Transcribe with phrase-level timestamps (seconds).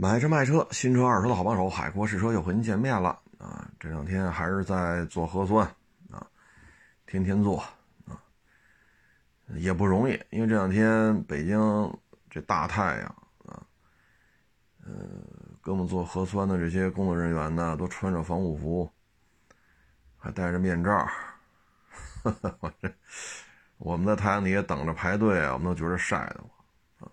[0.00, 3.70] 买车卖车，新车二手的好帮手，海阔试车又和您见面了啊！
[3.78, 5.66] 这两天还是在做核酸
[6.10, 6.26] 啊，
[7.04, 7.62] 天天做
[8.06, 8.16] 啊，
[9.56, 11.60] 也不容易，因为这两天北京
[12.30, 13.62] 这大太阳啊，
[14.86, 14.90] 呃，
[15.62, 18.90] 给我们做核酸的这些工作人员呢，都穿着防护服，
[20.16, 21.06] 还戴着面罩，
[22.60, 22.90] 我 这
[23.76, 26.50] 我们在太阳底下等着排队啊，我们都觉得晒得慌
[27.00, 27.12] 啊，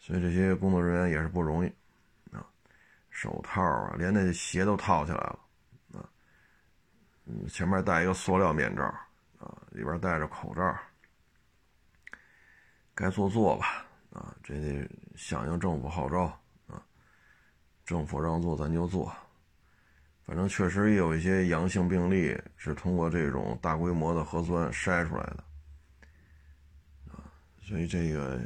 [0.00, 1.72] 所以这些工作人员也是不容易。
[3.14, 5.38] 手套啊，连那鞋都套起来了，
[5.92, 6.02] 啊，
[7.26, 8.82] 嗯，前面戴一个塑料面罩，
[9.38, 10.76] 啊，里边戴着口罩，
[12.92, 16.24] 该做做吧，啊，这得响应政府号召，
[16.66, 16.82] 啊，
[17.86, 19.14] 政府让做咱就做，
[20.26, 25.44] 反正确实也有一些阳性病例是通过这种大规模的核酸筛出来的，
[27.12, 27.30] 啊，
[27.62, 28.40] 所以这个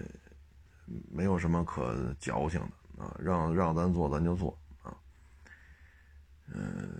[1.10, 2.68] 没有什么可矫情的。
[2.98, 4.58] 啊，让让咱做，咱就做。
[6.50, 6.90] 嗯，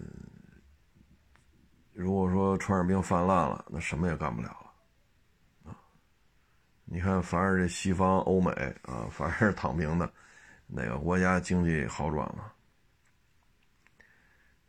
[1.93, 5.77] 如果说传染病泛滥了，那什么也干不了了啊。
[6.85, 8.51] 你看，凡是这西方欧美
[8.83, 10.13] 啊，凡是躺平的，
[10.67, 12.55] 哪个国家经济好转了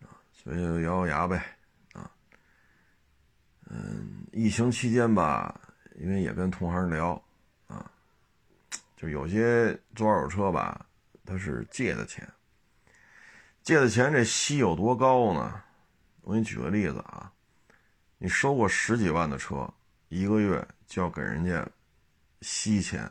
[0.02, 0.18] 啊？
[0.32, 1.44] 所以就咬咬牙呗
[1.94, 2.10] 啊。
[3.70, 5.60] 嗯，疫情期间吧，
[5.96, 7.22] 因为也跟同行聊
[7.68, 7.92] 啊，
[8.96, 10.86] 就有些做二手车吧。
[11.26, 12.28] 他是借的钱，
[13.70, 15.62] 借的钱这息有多高呢？
[16.22, 17.32] 我给你举个例子啊，
[18.18, 19.72] 你收过十几万的车，
[20.08, 21.64] 一个月就要给人家
[22.42, 23.08] 息钱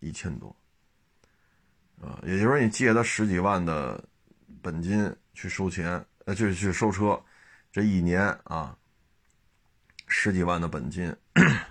[0.00, 0.54] 一千多，
[1.98, 4.06] 啊，也就是说你借他十几万的
[4.60, 7.18] 本金去收钱，呃，就去收车，
[7.72, 8.76] 这一年啊，
[10.08, 11.10] 十几万的本金，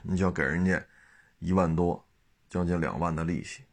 [0.01, 0.83] 你就要给人家
[1.37, 2.03] 一万多，
[2.49, 3.63] 将近两万的利息。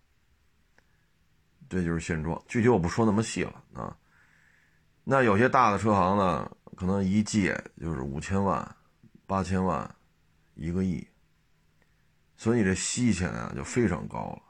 [1.71, 3.97] 这就是现状，具体我不说那么细了啊。
[5.11, 8.77] 那有些大的车行呢，可能一借就是五千万、
[9.27, 9.97] 八千万、
[10.55, 11.09] 一个亿，
[12.37, 14.43] 所以你这息钱啊就非常高了。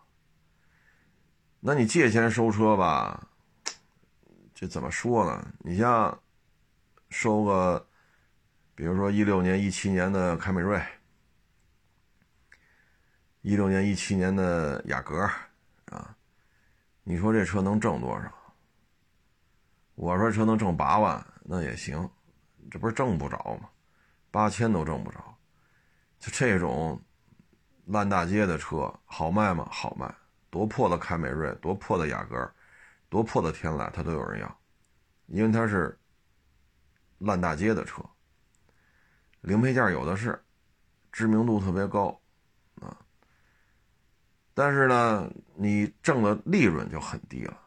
[1.61, 3.29] 那你借钱收车吧，
[4.53, 5.47] 这怎么说呢？
[5.61, 6.21] 你像
[7.09, 7.87] 收个，
[8.75, 10.83] 比如说一六年、一七年的凯美瑞，
[13.43, 15.23] 一六年、一七年的雅阁
[15.85, 16.17] 啊。
[17.05, 18.38] 你说这车能挣多少？
[19.99, 22.09] 我说车能挣八万，那也行，
[22.71, 23.69] 这不是挣不着吗？
[24.31, 25.19] 八千都挣不着，
[26.21, 27.03] 就这种
[27.87, 29.67] 烂大街的车好卖吗？
[29.73, 30.09] 好卖，
[30.51, 32.49] 多破的凯美瑞，多破的雅阁，
[33.09, 34.61] 多破的天籁，它都有人要，
[35.27, 35.99] 因为它是
[37.19, 38.01] 烂大街的车，
[39.41, 40.41] 零配件有的是，
[41.11, 42.09] 知名度特别高。
[42.81, 42.97] 啊
[44.55, 47.61] 但是呢，你挣的利润就很低了，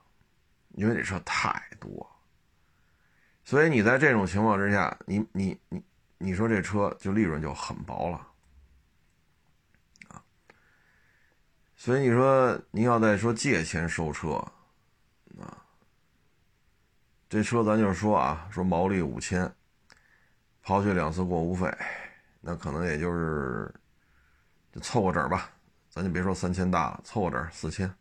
[0.75, 2.09] 因为这车太多，
[3.51, 5.84] 所以你在这种情况之下，你你你
[6.19, 8.28] 你说这车就利润就很薄了，
[10.07, 10.23] 啊，
[11.75, 14.35] 所以你说您要再说借钱收车，
[15.38, 15.66] 啊，
[17.28, 19.53] 这车咱就是说啊，说毛利五千，
[20.63, 21.69] 刨去两次过户费，
[22.39, 23.69] 那可能也就是
[24.72, 25.51] 就凑个整吧。
[25.89, 27.94] 咱就别说三千大了，凑合点四千，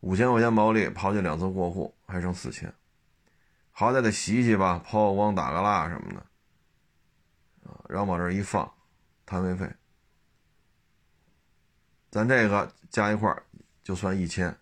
[0.00, 2.72] 五千块钱毛利，刨去两次过户，还剩四千，
[3.78, 6.18] 好歹得洗洗吧，抛个光、打个蜡什么的，
[7.70, 8.68] 啊，然后往这一放，
[9.24, 9.72] 摊位费，
[12.10, 13.32] 咱这个加一块
[13.84, 14.52] 就算一千，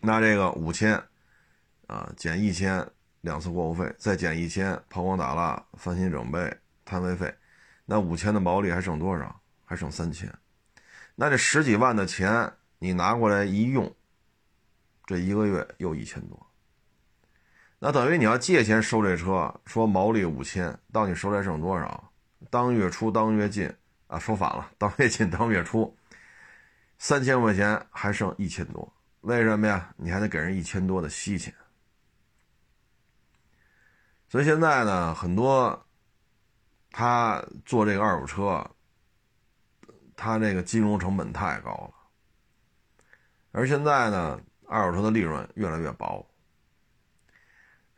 [0.00, 0.94] 那这个五千，
[1.86, 7.36] 啊，减一千，两次过户费，再减一千，抛光打蜡、翻新整备、摊位费，
[7.84, 9.38] 那五千的毛利还剩多少？
[9.66, 10.34] 还剩三千。
[11.14, 13.94] 那这十几万的钱你拿过来一用，
[15.04, 16.47] 这一个月又一千多，
[17.78, 22.12] 那等于你要借钱收这车，说毛利五千，到你手里剩多少？
[22.50, 23.72] 当月出当月进
[24.06, 25.96] 啊，说反了，当月进当月出，
[26.98, 29.94] 三千块钱还剩一千多，为什么呀？
[29.96, 31.54] 你还得给人一千多的息钱，
[34.28, 35.86] 所以现在呢，很多
[36.90, 38.70] 他做这个二手车。
[40.20, 41.94] 他这个金融成本太高了，
[43.52, 46.28] 而现在呢，二手车的利润越来越薄。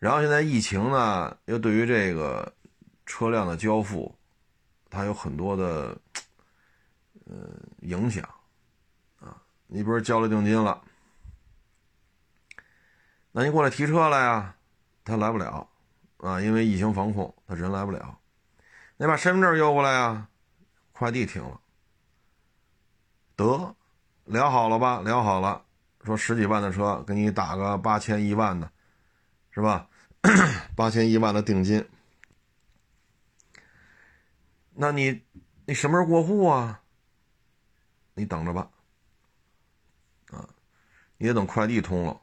[0.00, 2.52] 然后现在疫情呢，又对于这个
[3.04, 4.12] 车辆的交付，
[4.88, 5.94] 它有很多的
[7.26, 7.36] 呃
[7.82, 8.26] 影响
[9.20, 9.36] 啊。
[9.66, 10.82] 你比如交了定金了，
[13.30, 14.56] 那你过来提车来呀，
[15.04, 15.68] 他来不了
[16.16, 18.18] 啊，因为疫情防控，他人来不了。
[18.96, 20.28] 你把身份证邮过来呀，
[20.92, 21.60] 快递停了。
[23.36, 23.76] 得，
[24.24, 25.02] 聊好了吧？
[25.02, 25.62] 聊好了，
[26.04, 28.70] 说十几万的车给你打个八千一万的，
[29.50, 29.86] 是吧？
[30.76, 31.88] 八千一万的定金，
[34.74, 35.22] 那你
[35.66, 36.82] 你什么时候过户啊？
[38.14, 38.70] 你等着吧，
[40.30, 40.46] 啊，
[41.16, 42.20] 你得等快递通了，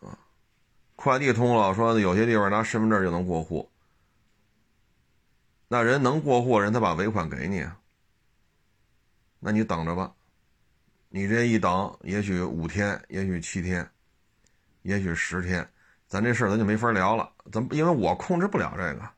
[0.00, 0.18] 啊，
[0.96, 3.70] 快递通了，说有些地方拿身份证就能过户，
[5.68, 7.66] 那人能过户，人他把尾款给你，
[9.40, 10.14] 那你等着吧，
[11.10, 13.90] 你这一等，也许五天，也许七天，
[14.82, 15.70] 也许十天。
[16.08, 19.10] 咱这事儿咱就没法聊了，咱因为我控制不了这个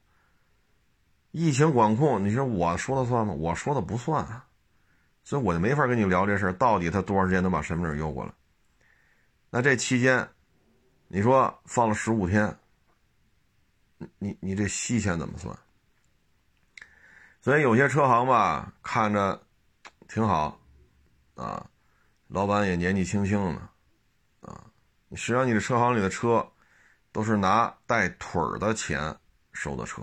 [1.32, 3.34] 疫情管控，你说我说了算吗？
[3.34, 4.26] 我说的不算，
[5.22, 6.52] 所以我就没法跟你聊这事儿。
[6.54, 8.32] 到底他多长时间能把身份证邮过来？
[9.50, 10.26] 那这期间，
[11.08, 12.56] 你说放了十五天，
[14.18, 15.54] 你你这息钱怎么算？
[17.42, 19.38] 所以有些车行吧，看着
[20.08, 20.58] 挺好
[21.34, 21.68] 啊，
[22.28, 23.60] 老板也年纪轻轻的
[24.40, 24.64] 啊，
[25.14, 26.50] 实际上你的车行里的车。
[27.10, 29.16] 都是拿带腿儿的钱
[29.52, 30.02] 收的车，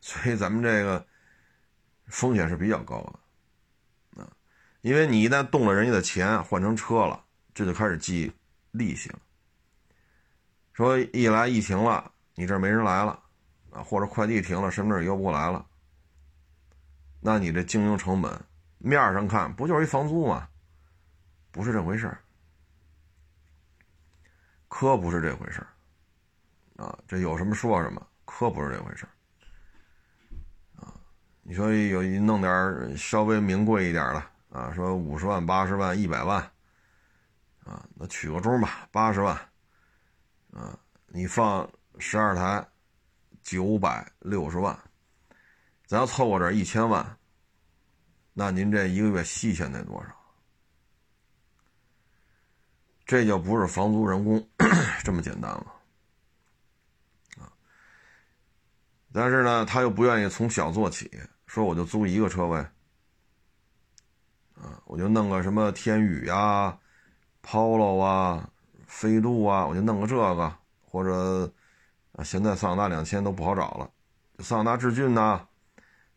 [0.00, 1.04] 所以咱们这个
[2.06, 3.02] 风险是比较高
[4.14, 4.30] 的，啊，
[4.82, 8.32] 因为你一旦动了人家的钱换成车了，这就开始计
[8.70, 9.18] 利息了。
[10.72, 13.22] 说一来疫情了，你这没人来了，
[13.70, 15.66] 啊，或者快递停了，身份证邮不过来了，
[17.20, 18.44] 那你这经营成本
[18.78, 20.48] 面上看不就是一房租吗？
[21.50, 22.22] 不是这回事儿。
[24.70, 25.66] 可不是这回事，
[26.76, 29.04] 啊，这有什么说什么，可不是这回事，
[30.76, 30.94] 啊，
[31.42, 36.40] 你说有一弄点稍微名贵一点的，啊，说五十万、八十万、一百万，
[37.64, 39.36] 啊，那取个中吧，八十万，
[40.52, 40.78] 啊，
[41.08, 41.68] 你放
[41.98, 42.64] 十二台，
[43.42, 44.78] 九百六十万，
[45.84, 47.18] 咱要凑合这一千万，
[48.32, 50.19] 那您这一个月息钱得多少？
[53.10, 54.48] 这就不是房租人工
[55.02, 55.66] 这么简单了，
[57.40, 57.50] 啊！
[59.12, 61.10] 但是呢，他又不愿意从小做起，
[61.44, 62.56] 说我就租一个车位，
[64.54, 66.78] 啊，我就弄个什么天宇啊、
[67.44, 68.48] Polo 啊、
[68.86, 71.52] 飞度啊，我就弄个这个，或者
[72.12, 73.90] 啊，现在桑塔纳两千都不好找了，
[74.38, 75.44] 桑塔纳致俊呐、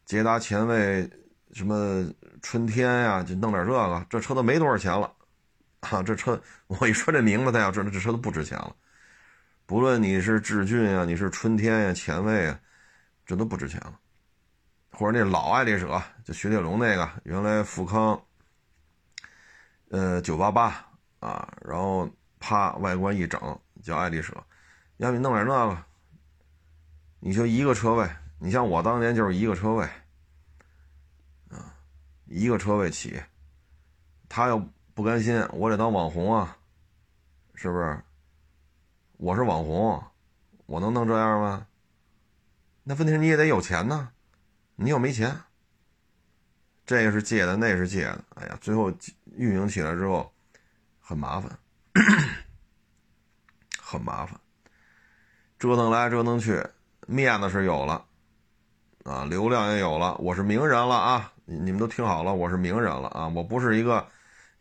[0.06, 1.10] 捷达前卫
[1.54, 2.07] 什么
[2.44, 5.12] 春天呀，就弄点这个，这车都没多少钱了。
[5.92, 8.76] 啊，这车我一说这名字，大家知道这车都不值钱了。
[9.66, 12.60] 不论你是志俊呀，你是春天呀、前卫啊，
[13.26, 14.00] 这都不值钱了。
[14.92, 18.22] 或者那老爱丽舍，就雪铁龙那个，原来富康，
[19.90, 20.86] 呃，九八八
[21.20, 22.10] 啊，然后
[22.40, 24.34] 啪，外观一整叫爱丽舍，
[24.98, 25.84] 要不你弄点那个，
[27.20, 28.10] 你就一个车位，
[28.40, 29.86] 你像我当年就是一个车位，
[31.50, 31.76] 啊，
[32.26, 33.22] 一个车位起，
[34.30, 34.66] 他要。
[34.95, 36.56] 不甘心，我得当网红啊，
[37.56, 38.00] 是不是？
[39.18, 40.04] 我是网红，
[40.68, 41.66] 我能弄这样吗？
[42.84, 44.12] 那问题是你也得有钱呢，
[44.75, 45.36] 你又没钱，
[46.86, 48.94] 这个是借的，那是借的，哎呀，最后
[49.36, 50.31] 运营起来之后
[51.00, 51.57] 很麻烦，
[53.81, 54.39] 很麻烦，
[55.57, 56.63] 折腾来折腾去，
[57.07, 58.06] 面子是有了，
[59.06, 64.07] 啊，流量也有了，我是名人了啊，你们都听好了，我是名人了啊，我不是一个。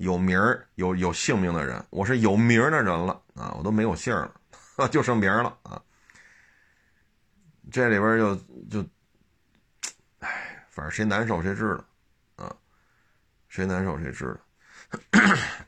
[0.03, 3.55] 有名儿有有姓名的人，我是有名的人了啊！
[3.57, 4.35] 我都没有姓了，
[4.91, 5.81] 就剩名了啊！
[7.71, 8.35] 这里边就
[8.69, 8.85] 就，
[10.19, 12.57] 唉，反正谁难受谁知道啊，
[13.49, 14.37] 谁难受谁知
[14.91, 15.21] 道，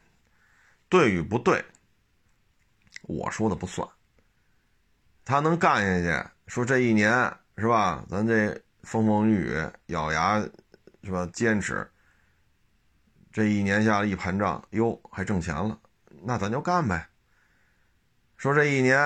[0.91, 1.65] 对与不对，
[3.03, 3.89] 我说的不算。
[5.25, 7.13] 他能干下去，说这一年
[7.57, 8.05] 是吧？
[8.11, 10.41] 咱这风风雨雨，咬牙
[11.05, 11.25] 是吧？
[11.33, 11.89] 坚持。
[13.35, 15.77] 这一年下来一盘账，哟，还挣钱了，
[16.23, 17.09] 那咱就干呗。
[18.37, 19.01] 说这一年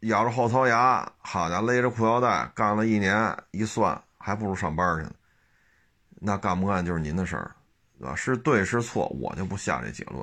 [0.00, 5.14] 咬着后槽牙，好家伙，勒着裤腰带干了一年，一算还不如上班去呢。
[6.16, 7.56] 那干不干就是您的事儿，
[7.98, 8.14] 对吧？
[8.14, 10.22] 是对是错，我就不下这结论，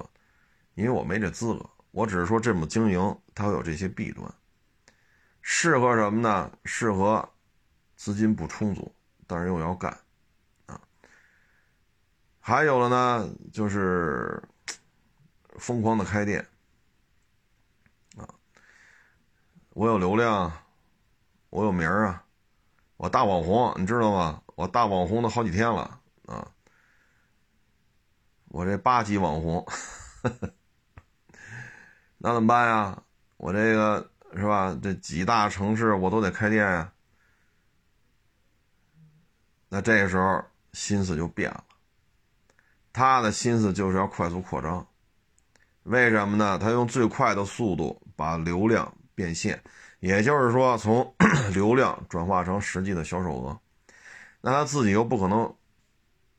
[0.75, 1.67] 因为我没这资格。
[1.89, 4.31] 我只是说这么经营，它会有这些弊端。
[5.41, 6.51] 适合什么呢？
[6.65, 7.27] 适合
[7.95, 9.97] 资金不充足，但是又要干。
[12.43, 14.41] 还有了呢，就是
[15.59, 16.45] 疯狂的开店
[18.17, 18.27] 啊！
[19.69, 20.51] 我有流量，
[21.51, 22.25] 我有名儿啊，
[22.97, 24.41] 我大网红，你知道吗？
[24.55, 26.51] 我大网红都好几天了啊！
[28.49, 29.65] 我这八级网红，
[32.17, 33.03] 那怎么办呀？
[33.37, 34.75] 我这个是吧？
[34.81, 36.91] 这几大城市我都得开店呀。
[39.69, 40.43] 那这个时候
[40.73, 41.63] 心思就变了。
[42.93, 44.85] 他的心思就是要快速扩张。
[45.83, 46.59] 为什么呢？
[46.59, 49.61] 他用最快的速度把流量变现，
[49.99, 51.15] 也就是说，从
[51.53, 53.59] 流量转化成实际的销售额。
[54.41, 55.55] 那他自己又不可能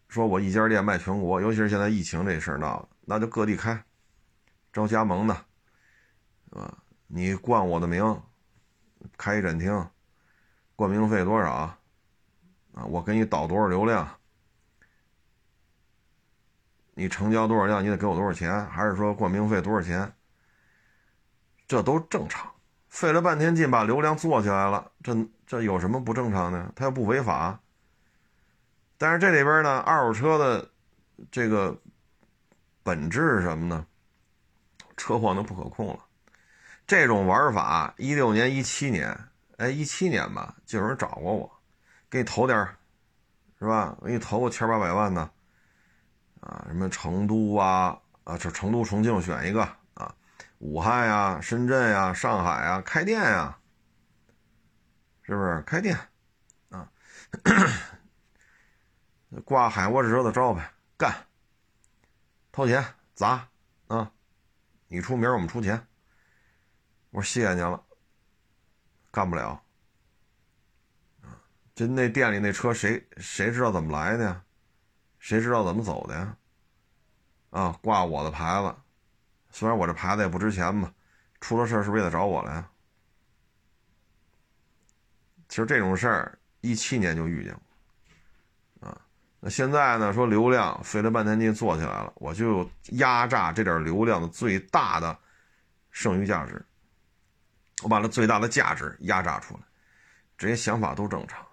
[0.08, 3.82] 说我一家店卖全国，尤其是现在疫情这事儿闹的，那就各地开，
[4.72, 5.34] 招加盟的，
[6.50, 8.22] 啊，你冠我的名，
[9.16, 9.88] 开一展厅，
[10.76, 11.50] 冠名费多少？
[11.50, 14.08] 啊，我给你导多少流量？
[16.94, 18.64] 你成交多少量，你得给我多少钱？
[18.66, 20.12] 还是说冠名费多少钱？
[21.66, 22.50] 这都正常。
[22.88, 26.70] 费了半天劲把流量做起来了，这这有什么不正常的？
[26.76, 27.58] 他又不违法。
[28.98, 30.70] 但是这里边呢，二手车的
[31.30, 31.74] 这个
[32.82, 33.86] 本质是什么呢？
[34.98, 35.98] 车况都不可控了。
[36.86, 39.18] 这种玩法，一六年、一七年，
[39.56, 41.50] 哎，一七年吧，就有人找过我，
[42.10, 42.68] 给你投点
[43.58, 43.96] 是吧？
[44.00, 45.30] 我给你投个千八百万呢。
[46.42, 49.62] 啊，什么成都啊，啊，这成都、重庆选一个
[49.94, 50.12] 啊，
[50.58, 53.56] 武汉呀、深圳呀、上海啊，开店呀，
[55.22, 55.96] 是不是开店
[56.70, 56.90] 啊？
[59.44, 61.14] 挂海沃士的招牌，干，
[62.50, 62.84] 掏钱
[63.14, 63.48] 砸
[63.86, 64.10] 啊！
[64.88, 65.86] 你出名，我们出钱。
[67.10, 67.82] 我说谢谢您了，
[69.12, 69.62] 干不了。
[71.22, 71.38] 啊，
[71.74, 74.44] 就那店里那车，谁谁知道怎么来的呀？
[75.22, 76.36] 谁知道怎么走的呀？
[77.50, 78.74] 啊，挂我的牌子，
[79.50, 80.92] 虽然我这牌子也不值钱吧，
[81.40, 82.64] 出了事是不是也得找我来？
[85.48, 89.00] 其实这种事儿一七年就遇见过，啊，
[89.38, 90.12] 那现在呢？
[90.12, 95.16] 说流量费了半天劲做起来了，我就压榨这点流量的最大的
[95.92, 96.66] 剩余价值，
[97.84, 99.60] 我把它最大的价值压榨出来，
[100.36, 101.46] 这些想法都正常，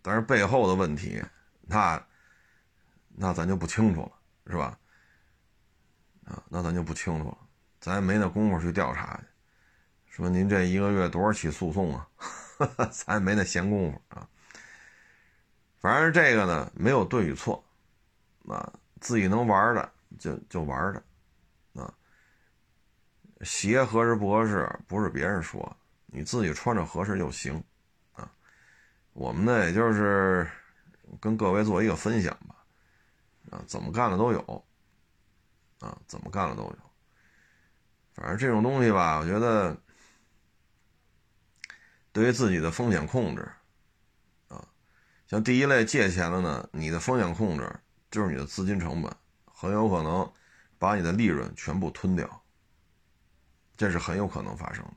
[0.00, 1.22] 但是背后的问题，
[1.60, 2.02] 那。
[3.22, 4.12] 那咱就不清楚了，
[4.46, 4.78] 是吧？
[6.24, 7.36] 啊，那咱就不清楚了，
[7.78, 9.24] 咱也没那功夫去调查去。
[10.06, 12.08] 说您这一个月多少起诉讼啊？
[12.90, 14.26] 咱也没那闲工夫啊。
[15.80, 17.62] 反正这个呢，没有对与错，
[18.48, 18.72] 啊，
[19.02, 21.92] 自己能玩的就就玩的，啊，
[23.42, 27.62] 鞋合适不合适不是别人说，你自己穿着合适就行，
[28.14, 28.32] 啊，
[29.12, 30.50] 我们呢也就是
[31.20, 32.56] 跟各位做一个分享吧。
[33.50, 34.64] 啊，怎么干的都有，
[35.80, 36.78] 啊，怎么干的都有。
[38.12, 39.76] 反正这种东西吧，我觉得
[42.12, 43.50] 对于自己的风险控制，
[44.48, 44.66] 啊，
[45.26, 47.80] 像第一类借钱的呢，你的风险控制
[48.10, 49.12] 就是你的资金成本，
[49.44, 50.32] 很有可能
[50.78, 52.42] 把你的利润全部吞掉，
[53.76, 54.94] 这是很有可能发生的。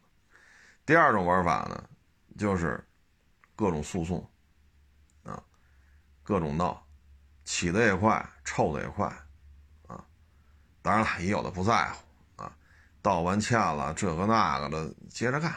[0.86, 1.90] 第二种玩法呢，
[2.38, 2.86] 就是
[3.56, 4.30] 各种诉讼，
[5.24, 5.42] 啊，
[6.22, 6.86] 各种闹。
[7.44, 9.06] 起的也快，臭的也快，
[9.88, 10.04] 啊，
[10.82, 12.56] 当然了，也有的不在乎，啊，
[13.02, 15.54] 道完歉了，这个那个的，接着干。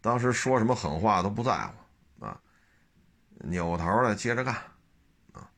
[0.00, 2.40] 当时说什么狠话都不在乎，啊，
[3.44, 4.54] 扭头了接着干，
[5.32, 5.50] 啊，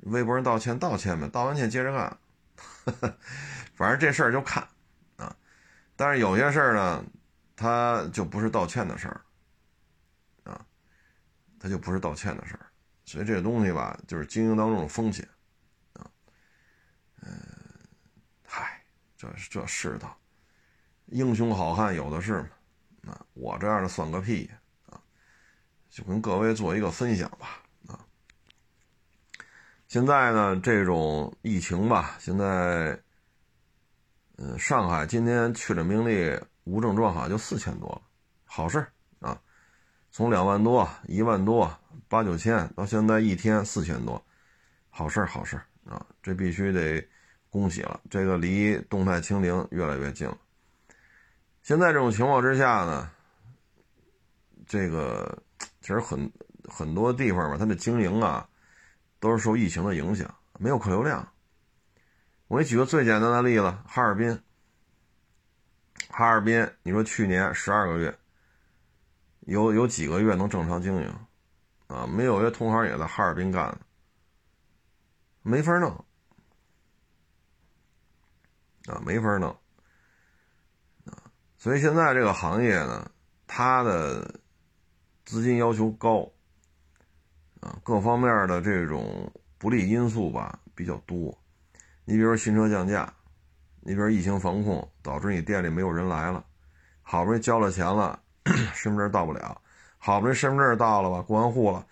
[0.00, 2.18] 微博人道歉道歉呗，道完歉接着干，
[3.74, 4.66] 反正这事儿就看，
[5.16, 5.34] 啊，
[5.96, 7.04] 但是有些事儿呢，
[7.54, 9.20] 他就不是道歉的事儿，
[10.44, 10.64] 啊，
[11.58, 12.65] 他就不是道歉的事儿。
[13.08, 15.26] 所以这个东西吧，就是经营当中的风险，
[15.92, 16.10] 啊，
[17.22, 17.30] 嗯，
[18.44, 18.82] 嗨，
[19.16, 20.18] 这这世道，
[21.06, 22.42] 英雄好汉有的是
[23.02, 24.50] 嘛，啊，我这样的算个屁
[24.90, 25.00] 啊，
[25.88, 28.04] 就跟各位做一个分享吧，啊，
[29.86, 33.00] 现在呢，这种疫情吧，现在，
[34.36, 38.02] 嗯，上海今天确诊病例无症状好像就四千多了，
[38.44, 38.84] 好事
[39.20, 39.40] 啊，
[40.10, 41.72] 从两万多、一万多。
[42.08, 44.24] 八九千到现在一天四千多，
[44.90, 46.04] 好事好事啊！
[46.22, 47.06] 这必须得
[47.50, 50.38] 恭喜了，这个离动态清零越来越近了。
[51.62, 53.10] 现在这种情况之下呢，
[54.66, 55.42] 这个
[55.80, 56.30] 其实很
[56.68, 58.48] 很多地方吧，它的经营啊
[59.18, 61.28] 都是受疫情的影响，没有客流量。
[62.46, 64.40] 我给你举个最简单的例子，哈尔滨，
[66.08, 68.16] 哈尔滨，你说去年十二个月，
[69.40, 71.25] 有有几个月能正常经营？
[71.86, 73.78] 啊，没有一个同行也在哈尔滨干，
[75.42, 75.90] 没法弄，
[78.86, 79.50] 啊，没法弄，
[81.04, 83.08] 啊，所以现在这个行业呢，
[83.46, 84.40] 它的
[85.24, 86.28] 资金要求高，
[87.60, 91.38] 啊，各方面的这种不利因素吧比较多。
[92.04, 93.14] 你比如说新车降价，
[93.80, 96.44] 你比如疫情防控导致你店里没有人来了，
[97.02, 98.20] 好不容易交了钱了，
[98.74, 99.62] 身份证到不了。
[100.06, 101.84] 好不容易身份证到了吧，过完户了，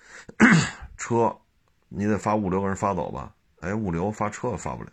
[0.97, 1.37] 车
[1.89, 3.35] 你得发物流给人发走吧？
[3.59, 4.93] 哎，物流发车发不了。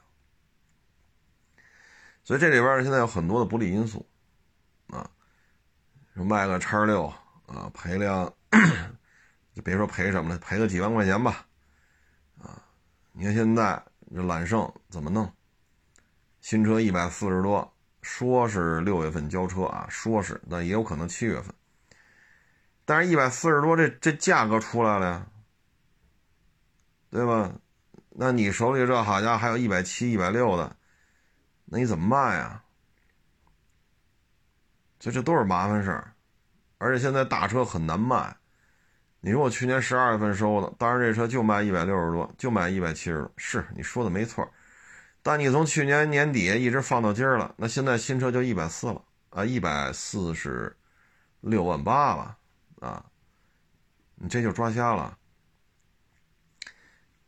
[2.24, 4.04] 所以这里边现在有很多的不利因素，
[4.88, 5.08] 啊，
[6.16, 7.06] 卖个叉六
[7.46, 8.26] 啊，赔辆，
[9.54, 11.46] 就别说赔什么了，赔个几万块钱吧，
[12.42, 12.60] 啊，
[13.12, 13.80] 你看现在
[14.16, 15.32] 这揽胜怎么弄？
[16.40, 21.54] 新车一百四十多，说是六月份交车啊，说是，但也有可能七月份。
[22.92, 25.26] 但是，一百四十多这这价格出来了呀，
[27.10, 27.50] 对吧？
[28.10, 30.76] 那你手里这好家伙还有一百七、一百六的。
[31.64, 32.62] 那你怎么卖啊？
[35.00, 36.14] 所以这都是麻烦事儿，
[36.80, 38.36] 而且现在大车很难卖。
[39.22, 44.46] 你说我去年十二月份收的，当时这车就卖一百六十多，就卖一百七十多，是你说的没错。
[45.24, 50.76] 但你从去年年底一直放到今儿了，那现在新车就一百四了啊，一百四十
[51.40, 52.38] 六万八吧，
[52.82, 53.06] 啊，
[54.16, 55.18] 你这就抓瞎了。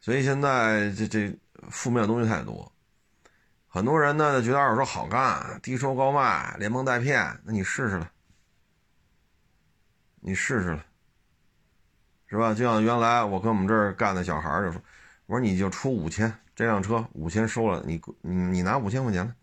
[0.01, 2.69] 所以现在这这负面的东西太多。
[3.67, 7.39] 很多人呢觉得二手车好干，低收高卖，连蒙带骗。
[7.43, 8.11] 那你试试了，
[10.19, 10.85] 你试试了，
[12.27, 12.53] 是吧？
[12.53, 14.81] 就像原来我跟我们这儿干的小孩就说
[15.27, 19.35] ：“我说你就出五千，这辆车五千收了，你你你拿五千块钱来，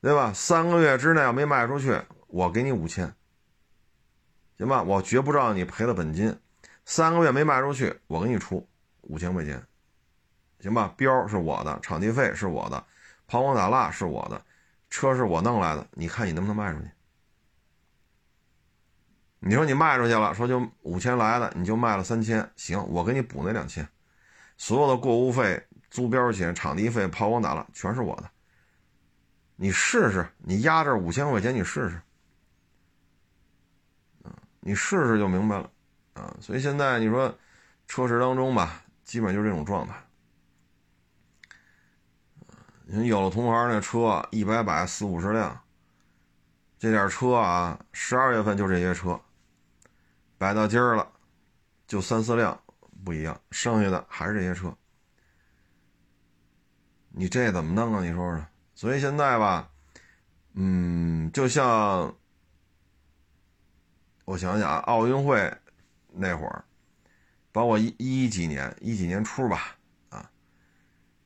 [0.00, 0.32] 对吧？
[0.32, 3.14] 三个月之内要没卖出去，我给你五千，
[4.62, 4.80] 行吧？
[4.80, 6.38] 我绝不让你赔了本金。
[6.84, 8.64] 三个月没卖出去，我给你出
[9.00, 9.60] 五千块钱。”
[10.62, 12.84] 行吧，标是我的，场地费是我的，
[13.26, 14.40] 抛光打蜡是我的，
[14.88, 16.88] 车是我弄来的，你看你能不能卖出去？
[19.40, 23.88] 你说你卖出去了，说就五千来的，你就卖了三千，行，我给你补那两千，
[24.56, 28.30] 所有的过户费、租标钱、场地费、抛光打蜡全是我的，
[29.56, 32.00] 你试试，你压这五千块钱，你试试，
[34.64, 35.70] 你试试就明白了，
[36.14, 37.36] 啊，所以现在你说
[37.88, 39.94] 车市当中吧，基本就是这种状态。
[42.84, 45.60] 你有了同行那车一百百四五十辆，
[46.78, 49.20] 这点车啊，十二月份就这些车，
[50.38, 51.08] 摆到今儿了，
[51.86, 52.60] 就三四辆
[53.04, 54.72] 不一样，剩下的还是这些车。
[57.08, 58.00] 你这怎么弄啊？
[58.04, 58.46] 你说说。
[58.74, 59.70] 所以现在吧，
[60.54, 62.14] 嗯，就像
[64.32, 65.52] 我想想啊，奥运会
[66.10, 66.64] 那会儿，
[67.52, 69.76] 包括一一几年、一几年初吧。
[70.08, 70.30] 啊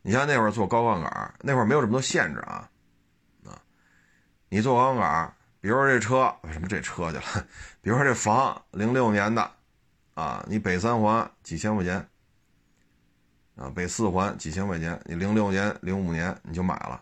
[0.02, 2.68] 你像那会儿做高杠杆，那会儿没有这么多限制啊，
[3.44, 3.62] 啊，
[4.48, 7.46] 你做高杠杆，比如说这车，什么这车去了？
[7.80, 9.52] 比如说这房，零六年的，
[10.14, 12.08] 啊，你北三环几千块钱，
[13.54, 17.00] 啊，北四环几千块钱，你零六年、零五年你就买了，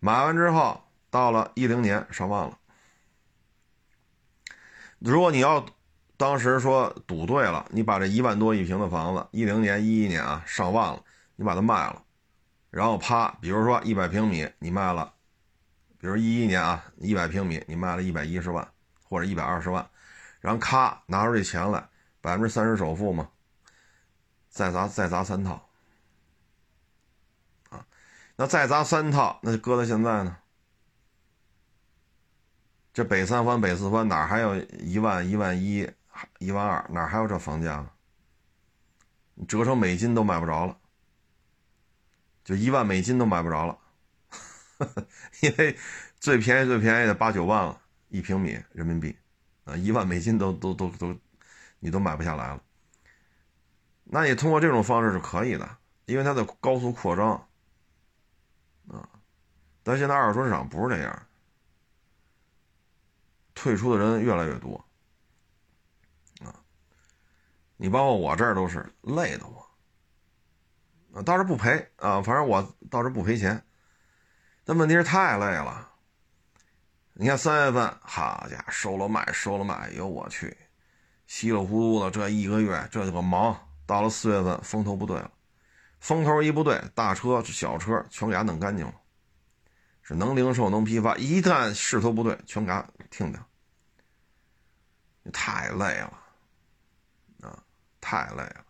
[0.00, 2.58] 买完之后到了一零年上万了。
[5.00, 5.64] 如果你要
[6.16, 11.02] 当时说赌对了，你把这一万多一平的房子，一零年、一一年啊上万了，
[11.36, 12.02] 你把它卖了。
[12.70, 15.12] 然后啪，比如说一百平米你卖了，
[15.98, 18.68] 比如一一年啊，一百平米你卖了一百一十万
[19.08, 19.88] 或者一百二十万，
[20.40, 21.88] 然后咔拿出这钱来，
[22.20, 23.30] 百分之三十首付嘛，
[24.50, 25.66] 再砸再砸三套，
[27.70, 27.86] 啊，
[28.36, 30.36] 那再砸三套，那就搁到现在呢？
[32.92, 35.90] 这北三环北四环哪还有一万一万一
[36.38, 37.86] 一万二哪还有这房价？
[39.48, 40.76] 折成美金都买不着了。
[42.42, 43.78] 就一万美金都买不着了，
[45.40, 45.76] 因为
[46.18, 49.14] 最便宜最便宜的八九万了一平米人民币，
[49.64, 51.14] 啊，一万美金都都都都，
[51.78, 52.62] 你都买不下来了。
[54.04, 55.76] 那你通过这种方式是可以的，
[56.06, 57.46] 因为它的高速扩张，
[58.88, 59.08] 啊，
[59.84, 61.26] 但现在二手市场不是这样，
[63.60, 64.82] 退出的人越来越多，
[66.42, 66.48] 啊，
[67.76, 69.60] 你包括我这儿都是累的我。
[71.12, 73.62] 啊，倒是不赔啊，反正我倒是不赔钱，
[74.64, 75.90] 但问题是太累了。
[77.12, 80.56] 你看三月份，好家伙，收了卖，收了卖，哎呦我去，
[81.26, 83.54] 稀里糊涂的这一个月，这就个忙。
[83.84, 85.30] 到了四月份，风头不对了，
[85.98, 88.94] 风头一不对，大车、小车全给它弄干净了，
[90.00, 93.46] 是能零售能批发，一旦势头不对，全给它停掉。
[95.30, 96.18] 太累了，
[97.42, 97.62] 啊，
[98.00, 98.64] 太累了。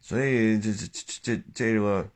[0.00, 2.06] 所以这这这这这个，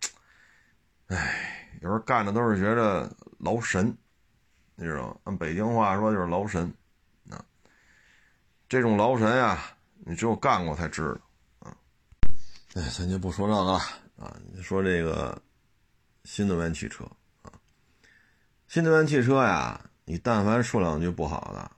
[1.07, 3.97] 哎，有时候干的都是觉得劳神，
[4.75, 5.17] 你知道吗？
[5.25, 6.73] 按北京话说就是劳神，
[7.31, 7.43] 啊，
[8.69, 9.59] 这种劳神呀，
[10.01, 11.19] 你只有干过才知
[11.61, 11.77] 道，啊，
[12.75, 13.73] 哎，咱就不说这个了，
[14.19, 15.41] 啊，你说这个
[16.25, 17.05] 新能源汽车，
[17.43, 17.51] 啊，
[18.67, 21.71] 新能源汽车呀，你但凡说两句不好的，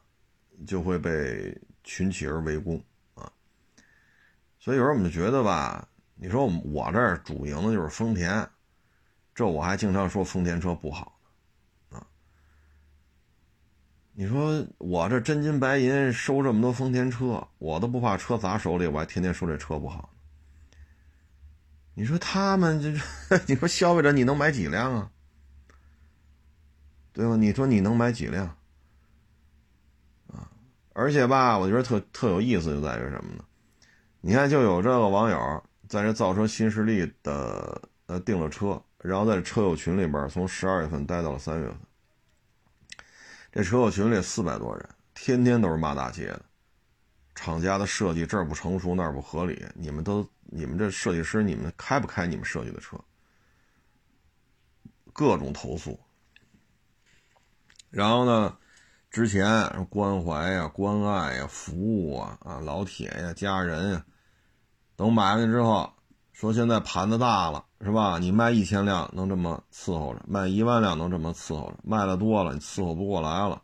[0.66, 2.82] 就会被群起而围攻，
[3.14, 3.30] 啊，
[4.58, 5.88] 所以有时候我们就觉得吧。
[6.14, 8.46] 你说我这儿主营的就是丰田，
[9.34, 11.18] 这我还经常说丰田车不好
[11.88, 12.06] 呢，啊，
[14.12, 20.10] 你说我这真金白银收这么多丰田车，我都不怕车砸手里，我还天天说这车不好。
[21.94, 25.10] 你说他们这， 你说消费者你能买几辆啊？
[27.12, 27.34] 对吧？
[27.36, 28.56] 你说你能买几辆？
[30.92, 33.44] 而且吧，我觉得特特有意思就在于什么呢？
[34.20, 41.76] 你看，就有这个网友在这造车新势力的呃订了车，然后在车友群里边从十二月份待到了三月份。
[43.52, 46.42] 这车友群里四百多人，天天都是骂大街的，
[47.34, 50.28] 厂家的设计这儿不成熟那儿不合理，你们都。
[50.52, 52.98] 你们这设计师，你们开不开你们设计的车？
[55.12, 55.96] 各种投诉。
[57.88, 58.58] 然后呢，
[59.10, 64.04] 之前关怀呀、关爱呀、服务啊、啊老铁呀、家人呀，
[64.94, 65.92] 等买回去之后，
[66.32, 68.18] 说现在盘子大了，是吧？
[68.20, 73.60] 你卖一千辆能这么伺候着，卖一万辆能这么伺候着，卖的多了你伺候不过来了，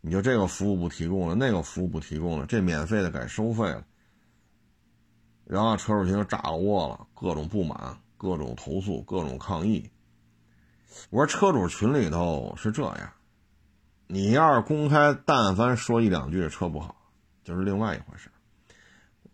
[0.00, 3.84] 你就这个服务不提供了，那个服务不提供了，这免费的改收费了。
[5.44, 9.88] 然后车主群就炸了窝了，各种不满，各种投诉，各种抗议。
[11.10, 13.12] 我说车主群里头是这样，
[14.06, 16.94] 你要是公开，但凡说一两句这车不好，
[17.42, 18.30] 就是另外一回事。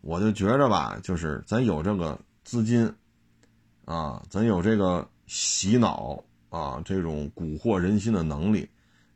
[0.00, 2.92] 我就觉着吧，就是咱有这个资金，
[3.84, 8.68] 啊，咱有这个洗脑啊，这种蛊惑人心的能力，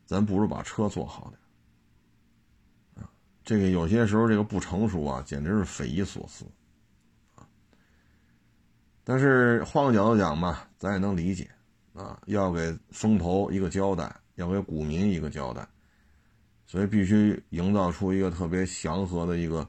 [0.04, 3.04] 咱不如把车做好点。
[3.04, 3.10] 啊，
[3.44, 6.44] 这个有些时候这个不成熟啊，简直是匪夷所思。
[7.34, 7.42] 啊
[9.02, 11.48] 但是换个角度讲嘛，咱也能理解，
[11.94, 15.66] 啊，要给风投一个交代，要给股民一个交代，
[16.66, 19.68] 所以必须营造出一个特别祥和的一个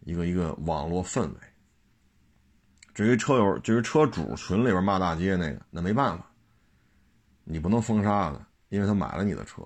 [0.00, 1.36] 一个一个网络氛围。
[2.92, 6.28] 至于车友，至于车主群里边骂大街那个，那没办法，
[7.44, 9.62] 你不能封杀他，因为他买了你的车，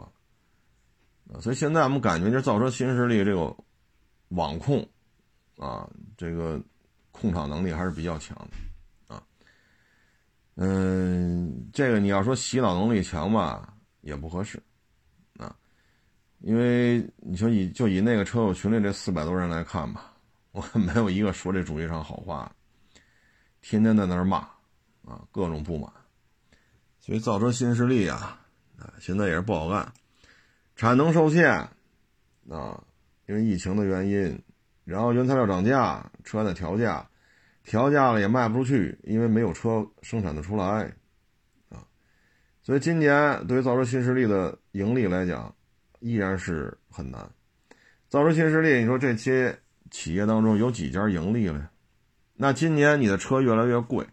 [1.41, 3.57] 所以现在我们感觉这造车新势力这个
[4.29, 4.87] 网控，
[5.57, 6.61] 啊，这个
[7.11, 9.23] 控场能力还是比较强的啊。
[10.57, 13.72] 嗯，这个你要说洗脑能力强吧，
[14.03, 14.63] 也不合适，
[15.39, 15.57] 啊，
[16.41, 20.13] 因为你说以就以那个车友群里这四百多人来看吧，
[20.53, 22.55] 我没有一个说这主机厂好话，
[23.63, 24.39] 天天在那儿骂，
[25.05, 25.91] 啊，各种不满，
[27.01, 28.39] 所以造车新势力啊，
[28.79, 29.93] 啊，现在也是不好干，
[30.77, 31.51] 产能受限，
[32.49, 32.85] 啊，
[33.27, 34.39] 因为疫情的原因，
[34.85, 37.09] 然后原材料涨价，车在调价。
[37.65, 40.93] 调价了也卖不出去，因为没有车生产的出来，
[42.63, 45.55] 所以今年对于造车新势力的盈利来讲，
[46.01, 47.29] 依然是很难。
[48.09, 49.59] 造车新势力，你说这些
[49.91, 51.71] 企业当中有几家盈利了？
[52.35, 54.07] 那今年你的车越来越贵，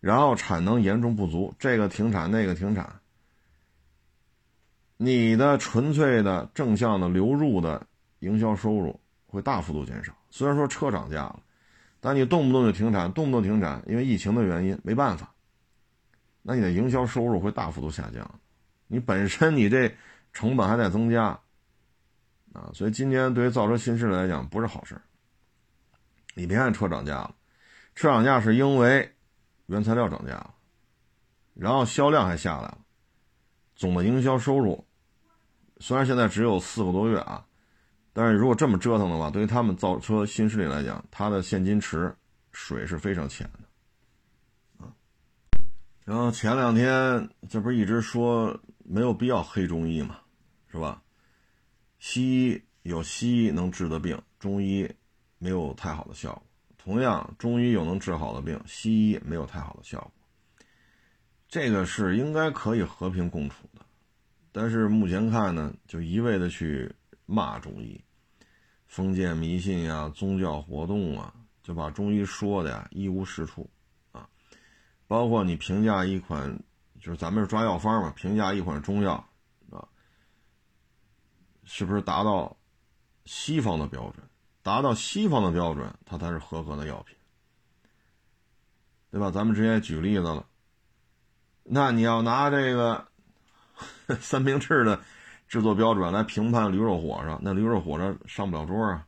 [0.00, 3.00] 然后产能严重不足，这个停产那个停产，
[4.96, 7.86] 你的纯粹的正向的流入的
[8.20, 10.12] 营销收入会大幅度减少。
[10.30, 11.40] 虽然说车涨价了。
[12.04, 15.32] 但你动不动就停产，动不动停产，因为疫情的原因，没办法。
[16.42, 18.28] 那你的营销收入会大幅度下降，
[18.86, 19.94] 你本身你这
[20.32, 21.38] 成本还在增加，
[22.52, 25.00] 啊，所以今年对于造车新势力来讲不是好事
[26.34, 27.34] 你别看车涨价了，
[27.94, 29.14] 车涨价是因为
[29.66, 30.54] 原材料涨价了，
[31.54, 32.78] 然后销量还下来了，
[33.74, 34.84] 总的营销收入
[35.78, 37.46] 虽然现在只有四个多月啊。
[38.14, 42.14] 但是如果这么折腾的话，对于他们造车新势力来讲，它的现金池
[42.52, 43.60] 水是非常浅的，
[46.04, 50.18] 然后前两天这不是一直说没有必要黑中医嘛，
[50.70, 51.02] 是吧？
[51.98, 54.90] 西医有西医能治的病，中医
[55.38, 56.42] 没有太好的效果。
[56.76, 60.12] 同样，中医有能治好的病，西医没有太好的效果。
[61.48, 63.84] 这个是应该可以和平共处的，
[64.50, 66.92] 但是目前看呢，就一味的去。
[67.24, 67.98] 骂中医，
[68.88, 73.70] 封建迷信呀，宗教活动啊，就把中医说的呀一无是处。
[75.12, 76.58] 包括你评价一款，
[76.98, 79.12] 就是咱们是抓药方嘛，评价一款中药
[79.70, 79.86] 啊，
[81.64, 82.56] 是不是达到
[83.26, 84.26] 西方的标准？
[84.62, 87.14] 达到西方的标准，它才是合格的药品，
[89.10, 89.30] 对吧？
[89.30, 90.46] 咱们直接举例子了，
[91.62, 93.06] 那你要拿这个
[94.18, 94.98] 三明治的。
[95.46, 99.06] 制作标准来评判驴肉火烧，那驴肉火烧上不了桌啊，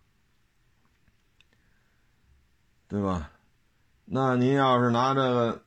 [2.89, 3.31] 对吧？
[4.05, 5.64] 那您要是拿这个，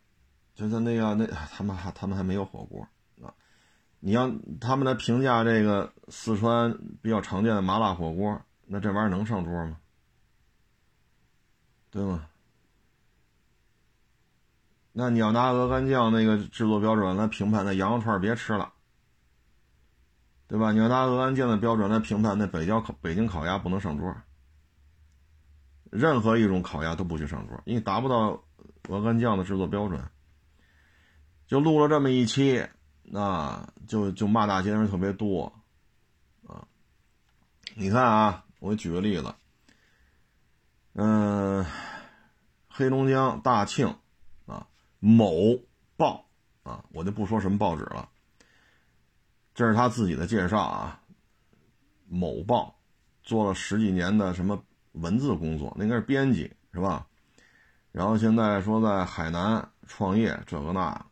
[0.58, 2.82] 就在那个那他们还他们还没有火锅
[3.22, 3.32] 啊，
[4.00, 4.28] 你要
[4.60, 9.78] 他们来评价这个四川比较常见的麻辣火锅，那这玩意儿能上桌吗？
[11.92, 12.28] 对吗？
[14.94, 18.74] 那你要拿鹅肝酱那个制作标准来评判，那羊肉串别吃了，
[20.48, 20.72] 对吧？
[20.72, 24.12] 你要拿鹅肝酱的标准来评判，那北郊烤北京烤鸭不能上桌，
[25.92, 28.44] 任何一种烤鸭都不许上桌，因为达不到
[28.90, 30.02] 鹅肝酱的制作标准。
[31.48, 32.68] 就录了这么一期，
[33.04, 35.52] 那就就骂大街的人特别多，
[36.46, 36.68] 啊，
[37.76, 39.34] 你看啊，我举个例子，
[40.94, 41.66] 嗯，
[42.68, 43.88] 黑龙江大庆。
[44.46, 44.68] 啊
[45.00, 45.60] 某
[45.96, 46.26] 报
[46.64, 48.10] 啊，我就不说什么报纸了。
[49.54, 51.02] 这是他自己的介绍啊。
[52.08, 52.80] 某报
[53.22, 57.06] 做了十几年的什么文字工作，那应该是编辑是吧？
[57.92, 61.06] 然后现在说在海南创业，这个那，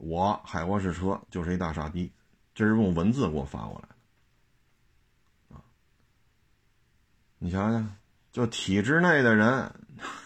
[0.00, 2.10] 我海沃士车就是一大傻逼，
[2.54, 3.88] 这是用文字给我发过来
[5.50, 5.62] 的啊。
[7.38, 7.96] 你想想，
[8.32, 9.70] 就体制内的人。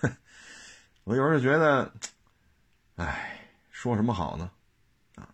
[1.02, 1.92] 我有时候觉得，
[2.94, 4.50] 哎，说什么好呢？
[5.16, 5.28] 啊，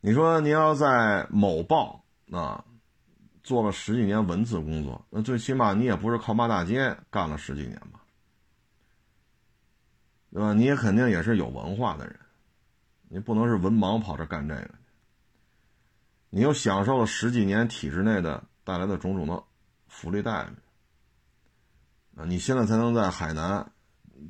[0.00, 2.64] 你说你要在某报啊
[3.42, 8.00] 做了十几年文字工作，那最起码你也不是靠骂大街干了十几年吧？
[10.32, 10.54] 对吧？
[10.54, 12.18] 你也肯定也是有文化的人，
[13.08, 14.74] 你不能是文盲跑这干这个。
[16.30, 19.42] 你又享受了十几年体制内的带来的种种的
[19.88, 23.70] 福利待遇啊，你现在才能在海南。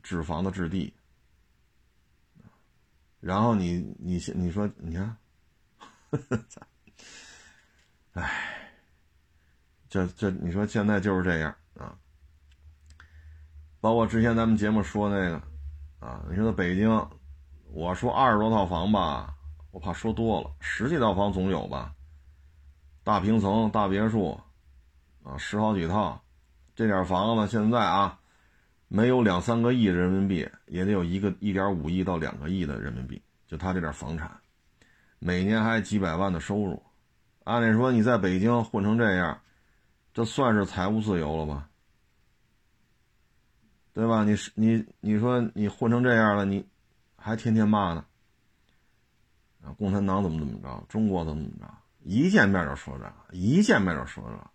[0.03, 0.93] 置房的置地，
[3.21, 5.17] 然后你你你说你看，
[8.15, 8.69] 哎，
[9.89, 11.97] 这这你说现在就是这样啊。
[13.81, 15.41] 包括之前咱们节目说那个
[16.01, 16.91] 啊，你说北京，
[17.73, 19.35] 我说二十多套房吧，
[19.71, 21.95] 我怕说多了，十几套房总有吧，
[23.05, 24.41] 大平层大别墅
[25.23, 26.23] 啊，十好几套，
[26.75, 28.19] 这点房子现在啊。
[28.89, 33.21] 没有两三个亿人民币，也得有一个一点五亿到两个亿的人民币。
[33.49, 34.31] 就他这点房产，
[35.19, 36.81] 每年还几百万的收入。
[37.43, 39.41] 按理说你在北京混成这样，
[40.15, 41.69] 这算是财务自由了吧？
[43.93, 44.23] 对吧？
[44.23, 46.65] 你是你你说你混成这样了，你
[47.27, 48.05] 还天天骂呢？
[49.65, 51.75] 啊，共产党怎么怎么着，中国怎么怎么着？
[52.05, 54.51] 一见面就说这，一见面就说这。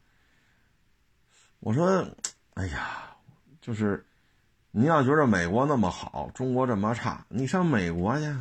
[1.60, 2.08] 我说，
[2.54, 3.14] 哎呀，
[3.60, 4.06] 就是。
[4.74, 8.34] 你要觉得美国那么好，中国这么差，你上美国去，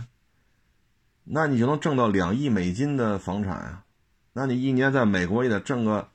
[1.24, 3.84] 那你就能挣到两亿美金的房产啊！
[4.32, 6.08] 那你一年在美国也得挣个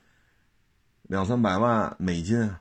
[1.02, 2.56] 两三百万美金，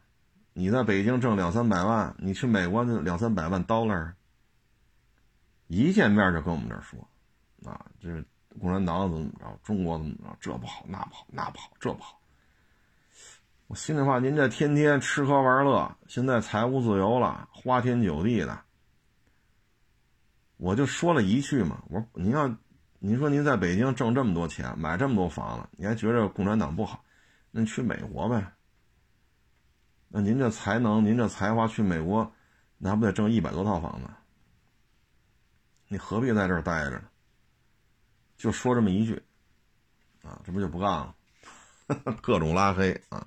[0.53, 4.15] 你在北京挣两三百万，你去美国那两三百万 dollar，
[5.75, 6.99] 一见面就跟我们这说，
[7.65, 8.09] 啊，这
[8.61, 12.21] 共产党怎么着，中国怎么着，这不好那不好那不好这不好。
[13.67, 18.61] 我心里话，您这天天吃喝玩乐，现在财务自由了，花天酒地的，
[20.59, 22.47] 我就说了一句嘛，我说您要，
[22.99, 27.03] 您说您在北京挣这么多钱，买这么多房子，你还觉着共产党不好，
[27.51, 28.53] 那你去美国呗。
[30.09, 32.31] 那您这才能，您这才华去美国，
[32.79, 34.09] 那不得挣一百多套房子？
[35.95, 37.03] 你何必在这儿待着呢？
[38.37, 39.23] 就说这么一句，
[40.25, 41.15] 啊，这不就不干了，
[42.21, 43.25] 各种拉黑啊。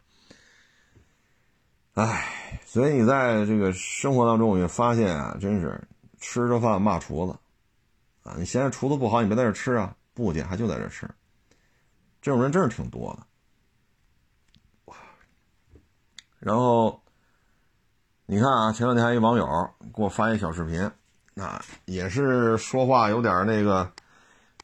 [1.93, 5.82] 唉，所以你在这个生活当中，我也发现啊，真是
[6.19, 7.39] 吃着饭骂厨子，
[8.30, 11.10] 啊，你嫌厨子不好，你别在这吃啊，不去还就在这吃，
[12.21, 14.93] 这种人真是挺多的。
[16.39, 17.01] 然后
[18.25, 19.47] 你看啊，前两天还一网友
[19.95, 20.91] 给我发一小视频，
[21.38, 23.91] 啊，也是说话有点那个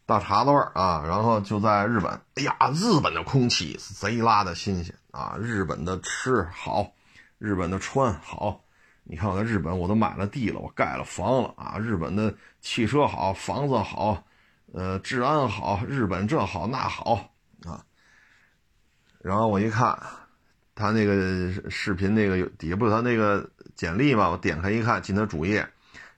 [0.05, 6.91] 大碴子味啊，然后就在日本，哎呀，日本的空气贼拉的新鲜啊，日本的吃好。
[7.39, 8.63] 日本的穿好，
[9.03, 11.77] 你看我在日本我都买了地了，我盖了房了啊！
[11.77, 14.23] 日本的汽车好，房子好，
[14.71, 17.29] 呃，治安好，日本这好那好
[17.65, 17.83] 啊。
[19.19, 20.01] 然后我一看，
[20.73, 24.29] 他那个视频那个底下不是他那个简历嘛？
[24.29, 25.67] 我点开一看，进他主页，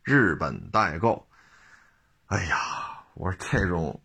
[0.05, 1.27] 日本代购。
[2.27, 3.99] 哎呀，我说这种，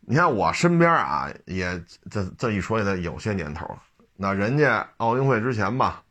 [0.00, 3.82] 你看我身边啊，也这这一说也得有些年头了。
[4.16, 6.02] 那人家奥运会之前吧，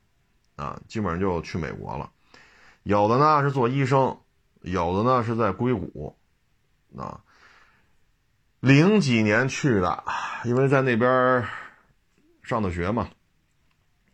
[0.55, 2.11] 啊，基本上就去美国了。
[2.83, 4.15] 有的呢是做医生，
[4.61, 6.15] 有的呢是在硅谷，
[6.95, 7.19] 啊，
[8.59, 10.03] 零几年去的，
[10.43, 11.47] 因为在那边
[12.43, 13.09] 上的学嘛，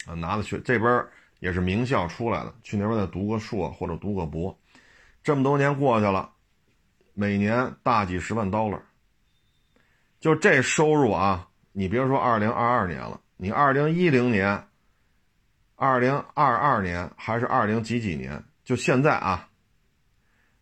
[0.06, 1.06] 啊，拿的学这边
[1.42, 4.56] 也是名校出来的，去那边再读个硕或者读个博，
[5.24, 6.32] 这么多年过去了，
[7.16, 8.80] 每年大几十万 dollar，
[10.20, 13.20] 就这收入啊，你别说二零二二年了。
[13.38, 14.68] 你二零一零年、
[15.76, 19.50] 二零二二年还是二零几几年，就现在啊，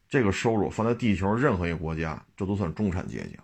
[0.07, 3.43] 这个收入放在地球任何一个国家，这都算中产阶级了。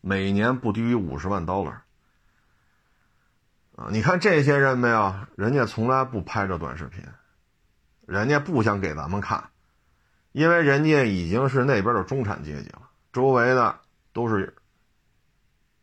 [0.00, 1.76] 每年不低于五十万 dollar
[3.76, 3.88] 啊！
[3.90, 5.14] 你看这些人没有？
[5.36, 7.02] 人家从来不拍这短视频，
[8.06, 9.50] 人家不想给咱们看，
[10.32, 12.82] 因为人家已经是那边的中产阶级了，
[13.12, 13.78] 周围的
[14.12, 14.54] 都是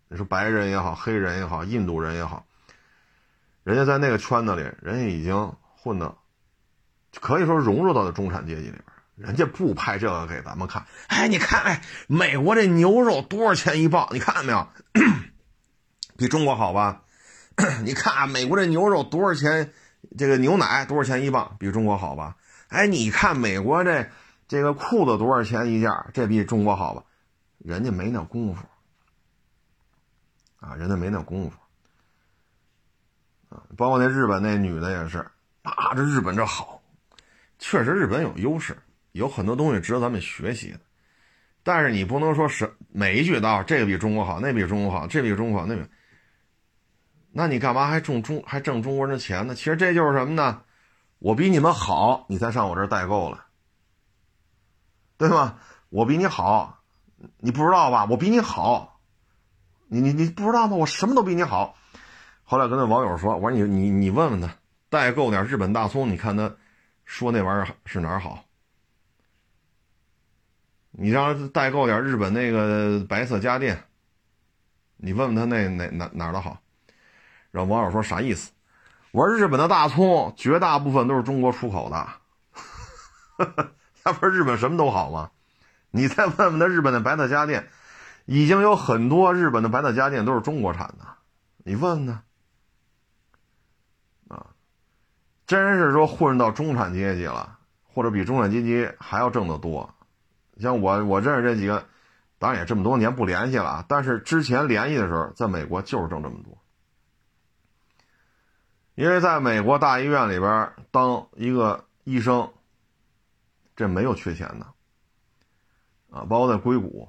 [0.08, 2.45] 你说白人也好，黑人也好，印度人也好，
[3.63, 6.15] 人家在那个圈子里，人家已经混的
[7.19, 8.84] 可以说融入到了中产阶级里边。
[9.15, 14.08] 人家不拍这个给咱们看，哎，你看，哎，美国这牛肉多少钱一磅？
[14.12, 14.65] 你看到没有？
[16.15, 17.02] 比中国好吧？
[17.83, 19.71] 你看美国这牛肉多少钱？
[20.17, 21.57] 这个牛奶多少钱一磅？
[21.59, 22.37] 比中国好吧？
[22.69, 24.09] 哎，你看美国这
[24.47, 25.91] 这个裤子多少钱一件？
[26.13, 27.03] 这比中国好吧？
[27.57, 28.63] 人家没那功夫
[30.59, 31.57] 啊，人家没那功夫
[33.49, 33.63] 啊。
[33.75, 35.17] 包括那日本那女的也是，
[35.63, 36.81] 啊，这日本这好，
[37.59, 38.77] 确实日本有优势。
[39.11, 40.79] 有很多东西值得咱们学习的，
[41.63, 45.81] 但是你不能说是每一句道这个比中国好，那比中国好，这比中国好，那比，
[47.39, 49.56] 那你干嘛还挣中还挣中国人的钱呢？
[49.56, 50.62] 其实这就是什么呢？
[51.19, 53.45] 我比你们好，你才上我这儿代购了，
[55.17, 55.58] 对吗？
[55.88, 56.82] 我比你好，
[57.38, 58.06] 你不知道吧？
[58.10, 58.99] 我比你好，
[59.88, 60.75] 你你你不知道吗？
[60.75, 61.78] 我什么都比你好。
[62.43, 64.54] 后来跟那网友说，我说你你你问问他，
[64.89, 66.54] 代购点日本大葱，你看他
[67.06, 68.43] 说那玩意儿是哪儿好？
[70.91, 73.82] 你让他代购点日本那个白色家电，
[74.97, 76.62] 你问问他那哪哪哪儿的好？
[77.51, 78.51] 然后网友说啥意思？
[79.12, 82.07] 我说日本的大葱绝大部分都是中国出口的，
[84.03, 85.31] 那不是日本什么都好吗？
[85.89, 87.67] 你再问问那日本的白色家电，
[88.25, 91.05] 已经有很多日本的白色家电都是中国产的，
[91.63, 92.21] 你问呢？
[94.27, 94.45] 啊，
[95.47, 97.57] 真是说混到中产阶级了，
[97.91, 99.91] 或者比中产阶级还要挣得多。
[100.59, 101.88] 像我，我认识这几个，
[102.38, 103.83] 当然也这么多年不联系了。
[103.88, 106.58] 但是之前联系的时候，在美国就是挣这么多。
[108.99, 112.51] 因为在美国大医院里边当一个医生，
[113.73, 114.65] 这没有缺钱的，
[116.12, 117.07] 啊，包括在硅谷，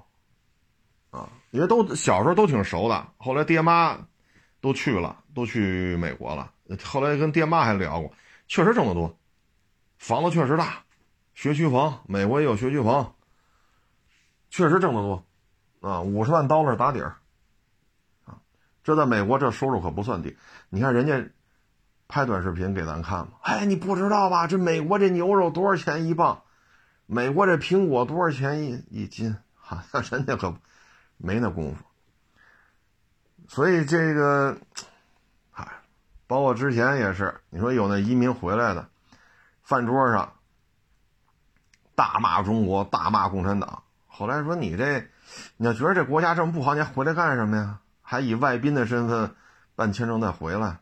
[1.10, 3.08] 啊，因为都小时候都挺熟的。
[3.16, 3.98] 后来爹妈
[4.60, 6.52] 都去了，都去美国了。
[6.84, 8.12] 后来跟爹妈还聊过，
[8.46, 9.18] 确实挣得多，
[9.98, 10.84] 房子确实大，
[11.34, 13.16] 学区房，美国也有学区房。
[14.48, 15.26] 确实挣得多，
[15.80, 17.16] 啊，五十万刀那打底儿，
[18.26, 18.38] 啊，
[18.84, 20.36] 这在美国这收入可不算低。
[20.68, 21.28] 你看人家
[22.10, 24.46] 拍短视频给咱看嘛，哎，你不知道吧？
[24.46, 26.42] 这美国这牛肉多少钱一磅？
[27.06, 29.36] 美国这苹果多少钱一一斤？
[29.54, 30.54] 好像人家可
[31.16, 31.84] 没那功夫。
[33.48, 34.58] 所以这个，
[35.50, 35.66] 嗨，
[36.26, 38.88] 包括之前也是，你说有那移民回来的，
[39.62, 40.32] 饭桌上
[41.94, 43.82] 大骂中国，大骂共产党。
[44.06, 45.08] 后来说你这，
[45.56, 47.78] 你要觉得这国家这么不好，你还回来干什么呀？
[48.02, 49.34] 还以外宾的身份
[49.76, 50.80] 办签证再回来？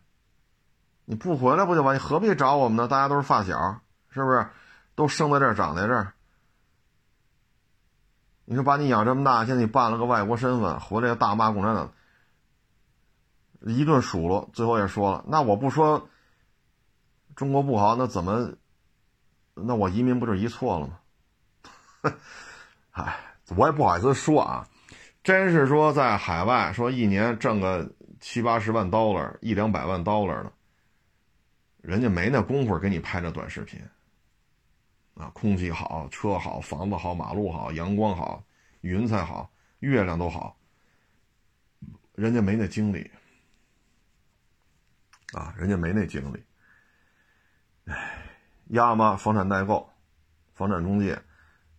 [1.11, 1.97] 你不回来不就完？
[1.97, 2.87] 你何必找我们呢？
[2.87, 4.47] 大家都是发小，是不是？
[4.95, 6.13] 都生在这儿，长在这儿。
[8.45, 11.91] 你说把你养这么大，现在你办了个外国身份，回来大骂共产党，
[13.61, 16.11] 一顿数落，最后也说了，那我不说
[17.35, 18.53] 中国不好，那怎么？
[19.55, 22.13] 那我移民不就移错了吗？
[22.91, 23.17] 唉。
[23.57, 24.69] 我也不好意思说啊，
[25.23, 27.91] 真是说在海外说一年挣个
[28.21, 30.53] 七八十万 dollar 一两百万 dollar 的，
[31.79, 33.81] 人家没那功夫给你拍这短视频。
[35.15, 38.45] 啊，空气好，车好，房子好，马路好，阳光好，
[38.83, 40.57] 云彩好，月亮都好，
[42.15, 43.11] 人家没那精力。
[45.33, 46.43] 啊，人家没那精力。
[47.87, 48.23] 唉，
[48.69, 49.91] 要么房产代购，
[50.55, 51.21] 房产中介。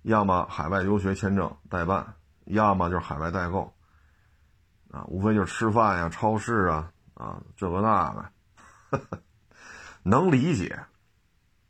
[0.04, 3.74] 要么海外留学签证代办，要么就是海外代购，
[4.92, 9.22] 啊，无非就是吃饭呀、超市啊，啊，这个那个，
[10.10, 10.86] 能理解，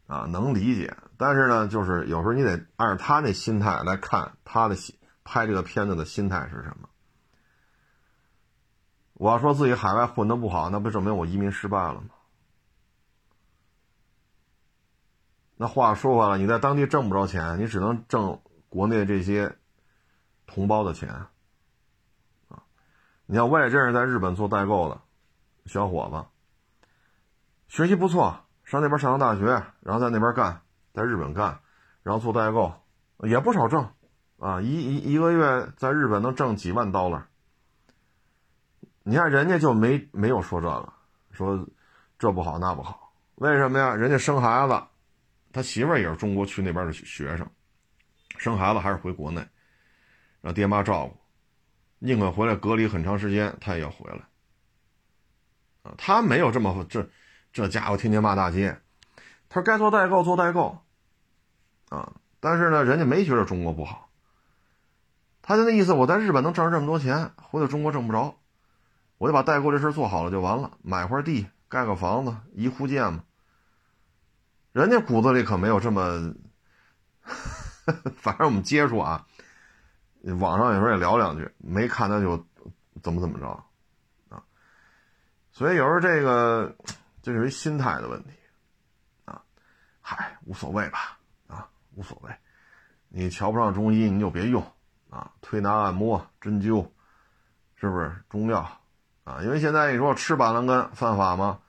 [0.07, 0.95] 啊，能理解。
[1.17, 6.87] 但是呢，就是有时候你得按照他那心态来看，他的心拍这个片子的心态是什么？
[9.13, 12.07] 我要说自己海外混的不好，那不证明我移民失败了吗？
[15.57, 19.57] 那话说回来，你在当地挣不着钱，你只能挣国内这些
[20.47, 22.63] 同胞的钱啊！
[23.25, 25.01] 你像我也认识在日本做代购的
[25.65, 26.38] 小伙子，
[27.69, 29.45] 学习不错，上那边上了大学，
[29.79, 30.61] 然后在那边干，
[30.91, 31.61] 在日本干，
[32.01, 32.73] 然后做代购，
[33.19, 33.87] 也不少挣
[34.39, 34.59] 啊！
[34.59, 37.27] 一一一个月在日本能挣几万刀了。
[39.03, 40.91] 你看人家就没没有说这个，
[41.31, 41.67] 说
[42.17, 43.95] 这不好那不好，为什么呀？
[43.95, 44.83] 人家生孩子。
[45.51, 47.49] 他媳妇儿也是中国去那边的学生，
[48.37, 49.43] 生孩子还是回国内，
[50.41, 51.17] 让爹妈照顾，
[51.97, 54.19] 宁可回来隔离很长时间，他也要回来。
[55.81, 57.07] 啊，他没有这么这
[57.51, 58.79] 这家伙天天骂大街，
[59.49, 60.79] 他说该做代购做代购，
[61.89, 64.09] 啊，但是呢，人家没觉得中国不好。
[65.41, 68.35] 他就那意思，我在日本能挣这么多钱，回到中国挣不着，
[69.17, 73.23] 我就把代购这事做好了就完了，买块地，盖个房子，一户建嘛。
[74.71, 76.35] 人家骨子里可没有这么，
[78.15, 79.25] 反正我们接触啊，
[80.39, 82.45] 网上有时候也聊两句，没看他就
[83.01, 83.47] 怎么怎么着，
[84.29, 84.43] 啊，
[85.51, 86.75] 所以有时候这个
[87.33, 88.29] 这是一心态的问题，
[89.25, 89.41] 啊，
[90.01, 91.17] 嗨，无所谓吧，
[91.47, 92.31] 啊，无所谓，
[93.07, 94.63] 你瞧不上中医你就别用。
[95.09, 96.87] 啊，推拿、按摩、针灸，
[97.75, 98.59] 是不是中药？
[99.23, 101.61] 啊，因为现在你说吃板蓝根犯法吗？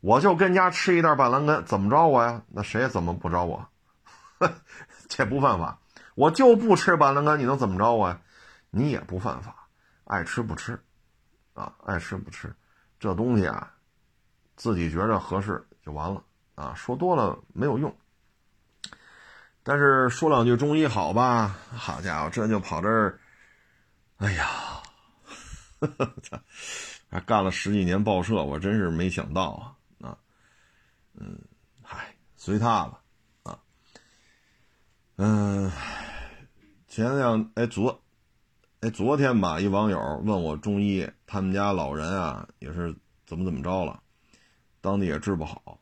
[0.00, 2.40] 我就跟家吃一袋板蓝根，怎么着我呀？
[2.48, 3.68] 那谁怎么不着我？
[5.10, 5.78] 这不犯法。
[6.14, 8.18] 我就不吃板蓝根，你能怎么着我呀？
[8.70, 9.68] 你也不犯法，
[10.04, 10.82] 爱吃不吃，
[11.52, 12.56] 啊，爱吃不吃，
[12.98, 13.74] 这东西啊，
[14.56, 16.22] 自己觉着合适就完了
[16.54, 17.94] 啊，说多了没有用。
[19.62, 23.18] 但是说两句中医好吧，好家伙，这就跑这儿，
[24.18, 24.48] 哎呀，
[27.10, 30.18] 还干了十几年报社，我真是没想到啊啊，
[31.14, 31.38] 嗯，
[31.82, 33.00] 嗨，随他吧
[33.42, 33.58] 啊，
[35.16, 35.70] 嗯，
[36.86, 38.00] 前两哎昨
[38.80, 42.94] 哎昨天吧，一网友问我中医，他们家老人啊也是
[43.26, 44.00] 怎么怎么着了，
[44.86, 45.80] 当地也治不好，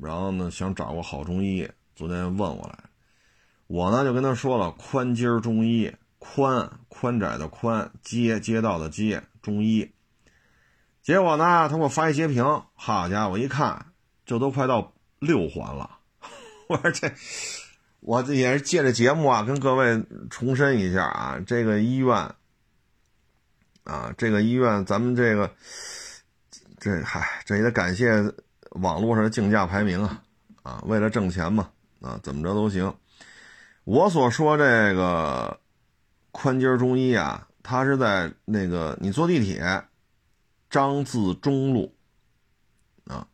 [0.00, 2.78] 然后呢想找个好中医，昨天问我来。
[3.66, 9.92] 我呢就跟他说了，宽街中医，宽宽窄的宽，街街道的街，中医。
[11.02, 13.92] 结果呢，他给我发一截屏，好家伙，一看，
[14.24, 15.98] 这都快到六环了。
[16.70, 17.12] 我说这，
[18.00, 22.34] 我这也是借着节目啊，跟各位重申一下啊，这个医院，
[23.84, 25.54] 啊，这个医院，咱们这个，
[26.78, 28.32] 这嗨，这也得感谢
[28.80, 30.22] 网络上的竞价排名啊，
[30.62, 31.70] 啊，为了挣钱嘛，
[32.00, 32.94] 啊，怎么着都行。
[33.84, 35.58] 我所说这个
[36.32, 39.84] 宽街中医啊，它是在那个你坐地铁，
[40.68, 41.94] 张自忠路
[43.06, 43.26] 啊，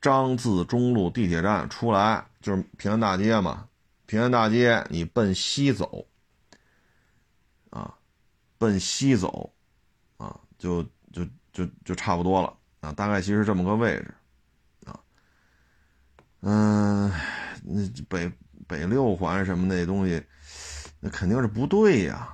[0.00, 3.66] 张自忠路地铁站出来就是平安大街嘛，
[4.06, 6.06] 平安大街你奔西走
[7.70, 7.92] 啊，
[8.58, 9.52] 奔西走
[10.16, 14.14] 啊，就就就就差不多了啊，大概其实这么个位置，
[16.40, 17.10] 嗯，
[17.62, 18.30] 那北。
[18.68, 20.24] 北六环什么那东西，
[21.00, 22.32] 那肯定是不对呀，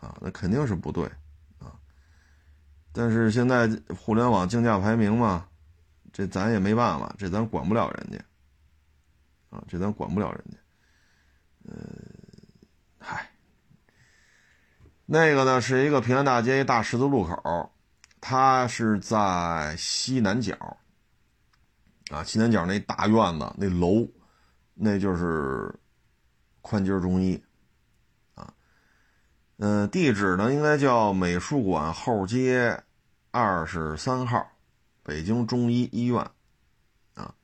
[0.00, 1.04] 啊，那肯定是不对，
[1.60, 1.78] 啊，
[2.92, 5.46] 但是现在互联网竞价排名嘛，
[6.12, 10.58] 这咱也没办法，这咱管不了人家，啊，这咱管不了人家，
[11.68, 11.76] 嗯，
[12.98, 13.30] 嗨，
[15.04, 17.70] 那个呢是一个平安大街一大十字路口，
[18.20, 20.76] 它是在西南角，
[22.10, 24.08] 啊，西南角那大院子那楼。
[24.78, 25.74] 那就是
[26.60, 27.42] 宽街中医，
[28.34, 28.52] 啊，
[29.56, 32.78] 嗯，地址呢应该叫美术馆后街
[33.30, 34.46] 二十三号，
[35.02, 36.20] 北京中医医院，
[37.14, 37.34] 啊，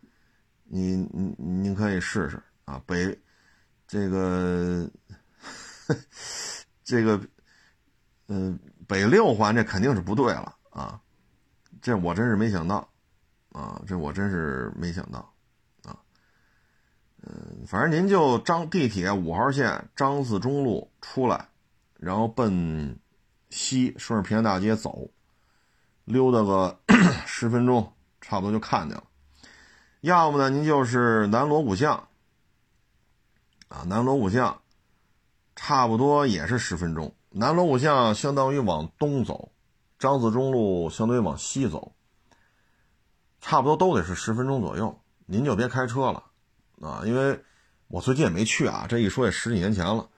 [0.65, 3.19] 你你您可以试试啊，北
[3.89, 4.87] 这个
[6.85, 7.19] 这个，
[8.29, 11.01] 嗯，北六环这肯定是不对了啊，
[11.81, 12.87] 这我真是没想到，
[13.53, 15.19] 啊，这我真是没想到。
[15.85, 15.97] 啊
[17.23, 21.49] 嗯，反正您就张地铁五号线张自忠路出来，
[21.99, 22.99] 然后奔
[23.51, 25.09] 西顺着平安大街走，
[26.05, 26.81] 溜达个
[27.27, 29.05] 十分钟，差不多就看见了。
[30.01, 32.09] 要么呢，您就是南锣鼓巷，
[33.69, 34.61] 啊，南锣鼓巷，
[35.55, 37.15] 差不多也是十分钟。
[37.31, 39.53] 南锣鼓巷相当于往东走，
[39.99, 41.93] 张自忠路相当于往西走，
[43.43, 44.99] 差不多都得是十分钟左右。
[45.27, 46.25] 您就别开车了。
[46.81, 47.39] 啊，因为
[47.89, 50.09] 我最近也没去啊，这一说也十几年前了。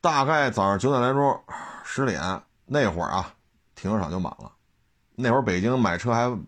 [0.00, 1.44] 大概早上九点来钟，
[1.84, 3.34] 十点那会儿啊，
[3.74, 4.52] 停车场就满了。
[5.14, 6.38] 那会儿北京买车还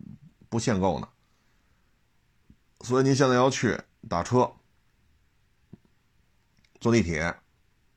[0.48, 1.08] 不限购呢，
[2.80, 4.52] 所以您现在要去打车、
[6.78, 7.22] 坐地铁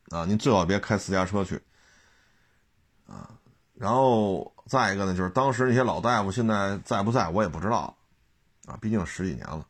[0.09, 1.61] 啊，您最好别开私家车去
[3.05, 3.29] 啊。
[3.73, 7.95] 然后再一个呢，就是当时那些老大夫现在在不在我也不知道
[8.65, 9.65] 啊，毕竟十几年了。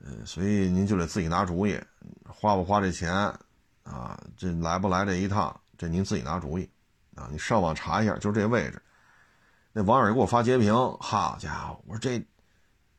[0.00, 1.76] 嗯，所以您就得自己拿主意，
[2.24, 3.12] 花不花这钱，
[3.82, 6.70] 啊，这来不来这一趟，这您自己拿主意，
[7.16, 8.80] 啊，你上网查一下，就这位置。
[9.72, 12.24] 那网友给我发截屏，好家伙，我说这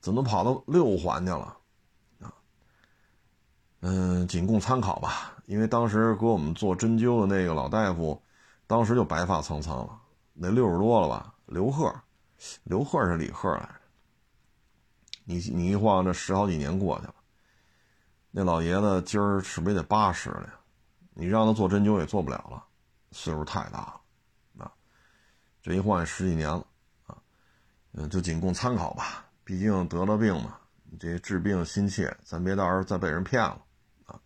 [0.02, 1.58] 怎么跑到六环去了，
[2.20, 2.34] 啊，
[3.80, 5.38] 嗯，仅供参考吧。
[5.46, 8.22] 因为当时给我们做针灸的那个老大夫，
[8.68, 9.98] 当时就白发苍苍了，
[10.34, 11.34] 那六十多了吧？
[11.46, 11.94] 刘贺，
[12.66, 13.79] 刘贺是李贺来。
[15.30, 17.14] 你你一晃，这十好几年过去了，
[18.32, 20.54] 那老爷子今儿是不是也得八十了呀？
[21.14, 22.64] 你让他做针灸也做不了了，
[23.12, 23.78] 岁数太大
[24.58, 24.72] 了，啊，
[25.62, 26.66] 这一晃也十几年了，
[27.06, 27.16] 啊，
[27.92, 29.24] 嗯，就仅供参考吧。
[29.44, 30.58] 毕竟得了病嘛，
[30.90, 33.62] 你这治病心切，咱别到时候再被人骗了，
[34.08, 34.20] 啊。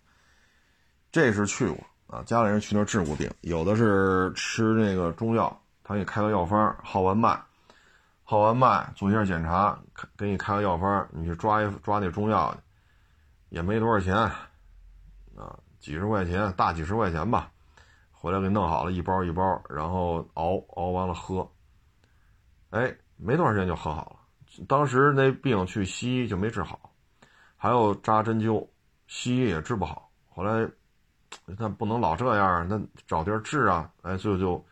[1.11, 7.37] 这是去过啊，家里人去那儿治过病，有的是吃那个中药，他给你开个药方，号完脉。
[8.23, 9.77] 号完脉，做一下检查，
[10.17, 12.59] 给你开个药方，你去抓一抓那中药去，
[13.49, 17.51] 也没多少钱，啊，几十块钱，大几十块钱吧，
[18.11, 21.47] 回来给弄好了，一包一包，然后熬熬完了喝，
[22.69, 24.65] 哎，没多长时间就喝好了。
[24.67, 26.93] 当时那病去西医就没治好，
[27.57, 28.65] 还有扎针灸，
[29.07, 30.09] 西医也治不好。
[30.29, 30.67] 后来，
[31.45, 34.65] 那不能老这样，那找地儿治啊，哎，最后就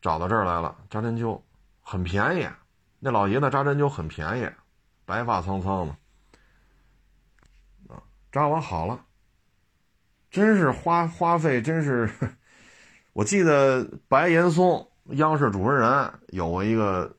[0.00, 1.40] 找到这儿来了，扎针灸。
[1.90, 2.46] 很便宜，
[2.98, 4.50] 那老爷子扎针灸很便宜，
[5.06, 5.94] 白发苍苍的，
[7.94, 9.06] 啊，扎完好了，
[10.30, 12.10] 真是花花费，真是，
[13.14, 17.16] 我记得白岩松央视主持人有过一个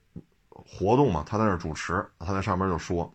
[0.50, 3.12] 活动嘛，他在那主持，他在上面就说，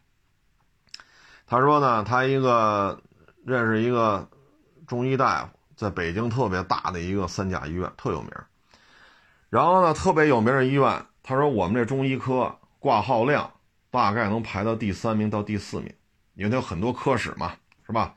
[1.46, 3.00] 他说呢，他一个
[3.44, 4.28] 认识一个
[4.88, 8.32] 中医大夫，在北京特别大的一个三甲医院，特有名，
[9.50, 11.06] 然后呢，特别有名的医院。
[11.26, 13.50] 他说：“我们这中医科挂号量
[13.90, 15.90] 大概能排到第三名到第四名，
[16.34, 17.56] 因为它有很多科室嘛，
[17.86, 18.14] 是吧？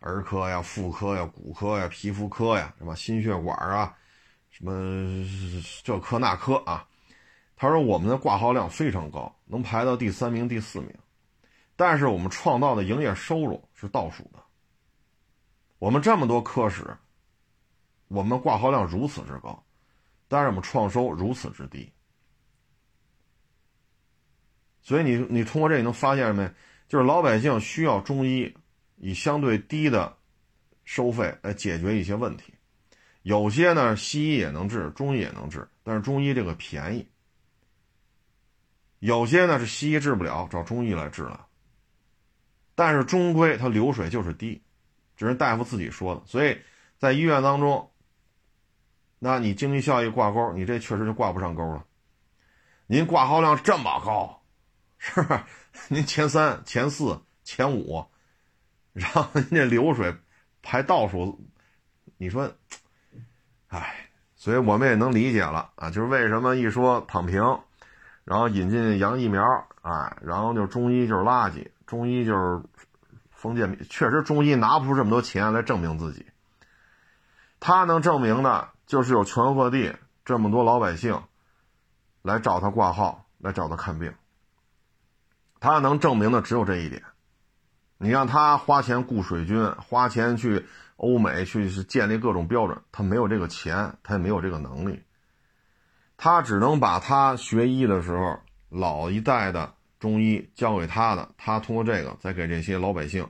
[0.00, 2.96] 儿科呀、妇科呀、骨科呀、皮肤科呀，什么？
[2.96, 3.94] 心血管啊，
[4.48, 4.72] 什么
[5.84, 6.88] 这科那科啊。”
[7.54, 10.94] 他说：“我们的挂号量非常高，能排到第三名、第四名，
[11.76, 14.42] 但是我们创造的营业收入是倒数的。
[15.78, 16.96] 我们这么多科室，
[18.06, 19.62] 我们挂号量如此之高，
[20.28, 21.92] 但是我们创收如此之低。”
[24.88, 26.50] 所以你你通过这你能发现没？
[26.88, 28.56] 就是老百姓需要中医
[28.96, 30.16] 以相对低的
[30.86, 32.54] 收费来解决一些问题。
[33.20, 37.06] 有些呢西医也能治，中医也能治，但是中医这个便宜。
[39.00, 41.46] 有些呢是西医治不了，找中医来治了。
[42.74, 44.62] 但是终归它流水就是低，
[45.18, 46.22] 这是大夫自己说的。
[46.24, 46.56] 所以
[46.96, 47.90] 在医院当中，
[49.18, 51.84] 那你经济效益挂钩，你这确实就挂不上钩了。
[52.86, 54.37] 您挂号量这么高。
[54.98, 55.40] 是不是？
[55.88, 58.04] 您前三、前四、前五，
[58.92, 60.16] 然后您这流水
[60.60, 61.40] 排倒数，
[62.16, 62.52] 你说，
[63.68, 67.60] 哎，所以我们也能理解了啊，就是为什么一说躺平，
[68.24, 69.44] 然后引进洋疫苗，
[69.82, 72.62] 哎，然后就中医就是垃圾，中医就是
[73.30, 76.26] 封建，确实中医拿不出这么多钱来证明自己，
[77.60, 81.22] 他能证明的就是有全国各地这么多老百姓
[82.22, 84.12] 来找他挂号，来找他看病。
[85.60, 87.02] 他能证明的只有这一点，
[87.98, 95.02] 你让他花钱雇水军，花钱去欧美去建立各种标准，他没有这个钱，他也没有这个能力，
[96.16, 103.28] 他只能把他学医的时候老一代的中医教给他的，他通过这个再给这些老百姓，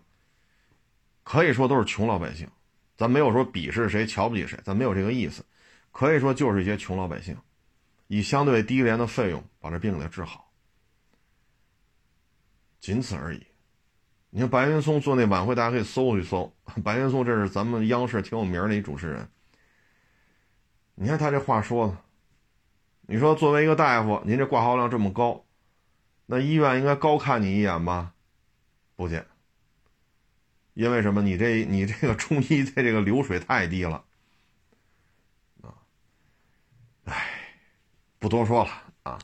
[1.25, 2.49] 可以说都是穷老百姓，
[2.97, 5.45] 咱没有说鄙视谁、瞧不起谁，咱没有这个意思，
[5.93, 7.37] 可以说就是一些穷老百姓，
[8.07, 10.48] 以相对低廉的费用把这病给治好。
[12.81, 13.47] 仅此而已。
[14.31, 16.53] 你看白云松做那晚会，大家可以搜一搜。
[16.85, 19.29] 白云松这是咱们央视挺有名的一主持人。
[20.95, 21.97] 你看他这话说的，
[23.03, 25.45] 你说作为一个大夫，您这挂号量这么高，
[26.27, 28.13] 那医院应该高看你一眼吧？
[28.97, 29.27] 不见。
[30.75, 31.23] 因为什么？
[31.23, 34.05] 你这你这个中医的这个流水太低了
[35.63, 35.75] 啊！
[37.05, 37.27] 哎，
[38.19, 38.71] 不多说了
[39.03, 39.19] 啊，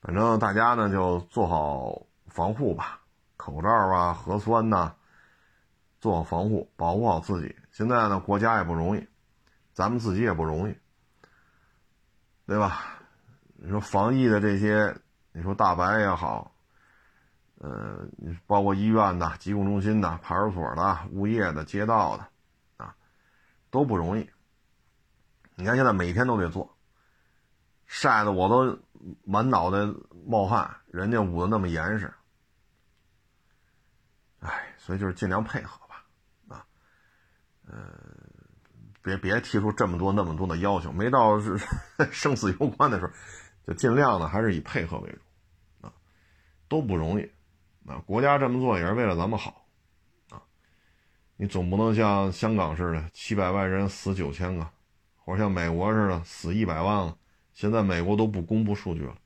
[0.00, 2.06] 反正大家呢就做好。
[2.32, 2.98] 防护吧，
[3.36, 4.94] 口罩啊，核酸呐，
[6.00, 7.54] 做好防护，保护好自己。
[7.70, 9.06] 现在呢，国家也不容易，
[9.74, 10.74] 咱们自己也不容易，
[12.46, 12.98] 对吧？
[13.56, 14.96] 你说防疫的这些，
[15.32, 16.54] 你说大白也好，
[17.58, 18.08] 呃，
[18.46, 22.26] 包括医院的、疾控中心的、派出所的、物业的、街道的，
[22.78, 22.94] 啊，
[23.70, 24.28] 都不容易。
[25.54, 26.74] 你看现在每天都得做，
[27.86, 28.78] 晒得我都
[29.22, 29.78] 满脑袋
[30.26, 32.12] 冒汗，人家捂得那么严实。
[34.84, 36.04] 所以就是尽量配合吧，
[36.48, 36.66] 啊，
[37.68, 37.78] 呃，
[39.00, 41.56] 别别提出这么多那么多的要求，没到是
[42.10, 43.12] 生死攸关的时候，
[43.64, 45.92] 就尽量的还是以配合为主，啊，
[46.66, 47.30] 都不容易，
[47.86, 49.64] 啊，国家这么做也是为了咱们好，
[50.30, 50.42] 啊，
[51.36, 54.68] 你总不能像香港似的七百万人死九千个，
[55.16, 57.16] 或者像美国似的死一百万了，
[57.52, 59.16] 现在美国都不公布数据了，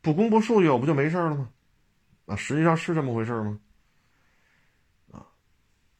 [0.00, 1.50] 不公布数据我不就没事了吗？
[2.26, 3.58] 啊、实际上是这么回事吗？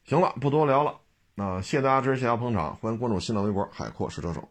[0.07, 0.95] 行了，不多聊了。
[1.35, 4.47] 那谢谢大家支持，谢谢大家捧场，欢迎关注新浪微博，海阔试车手。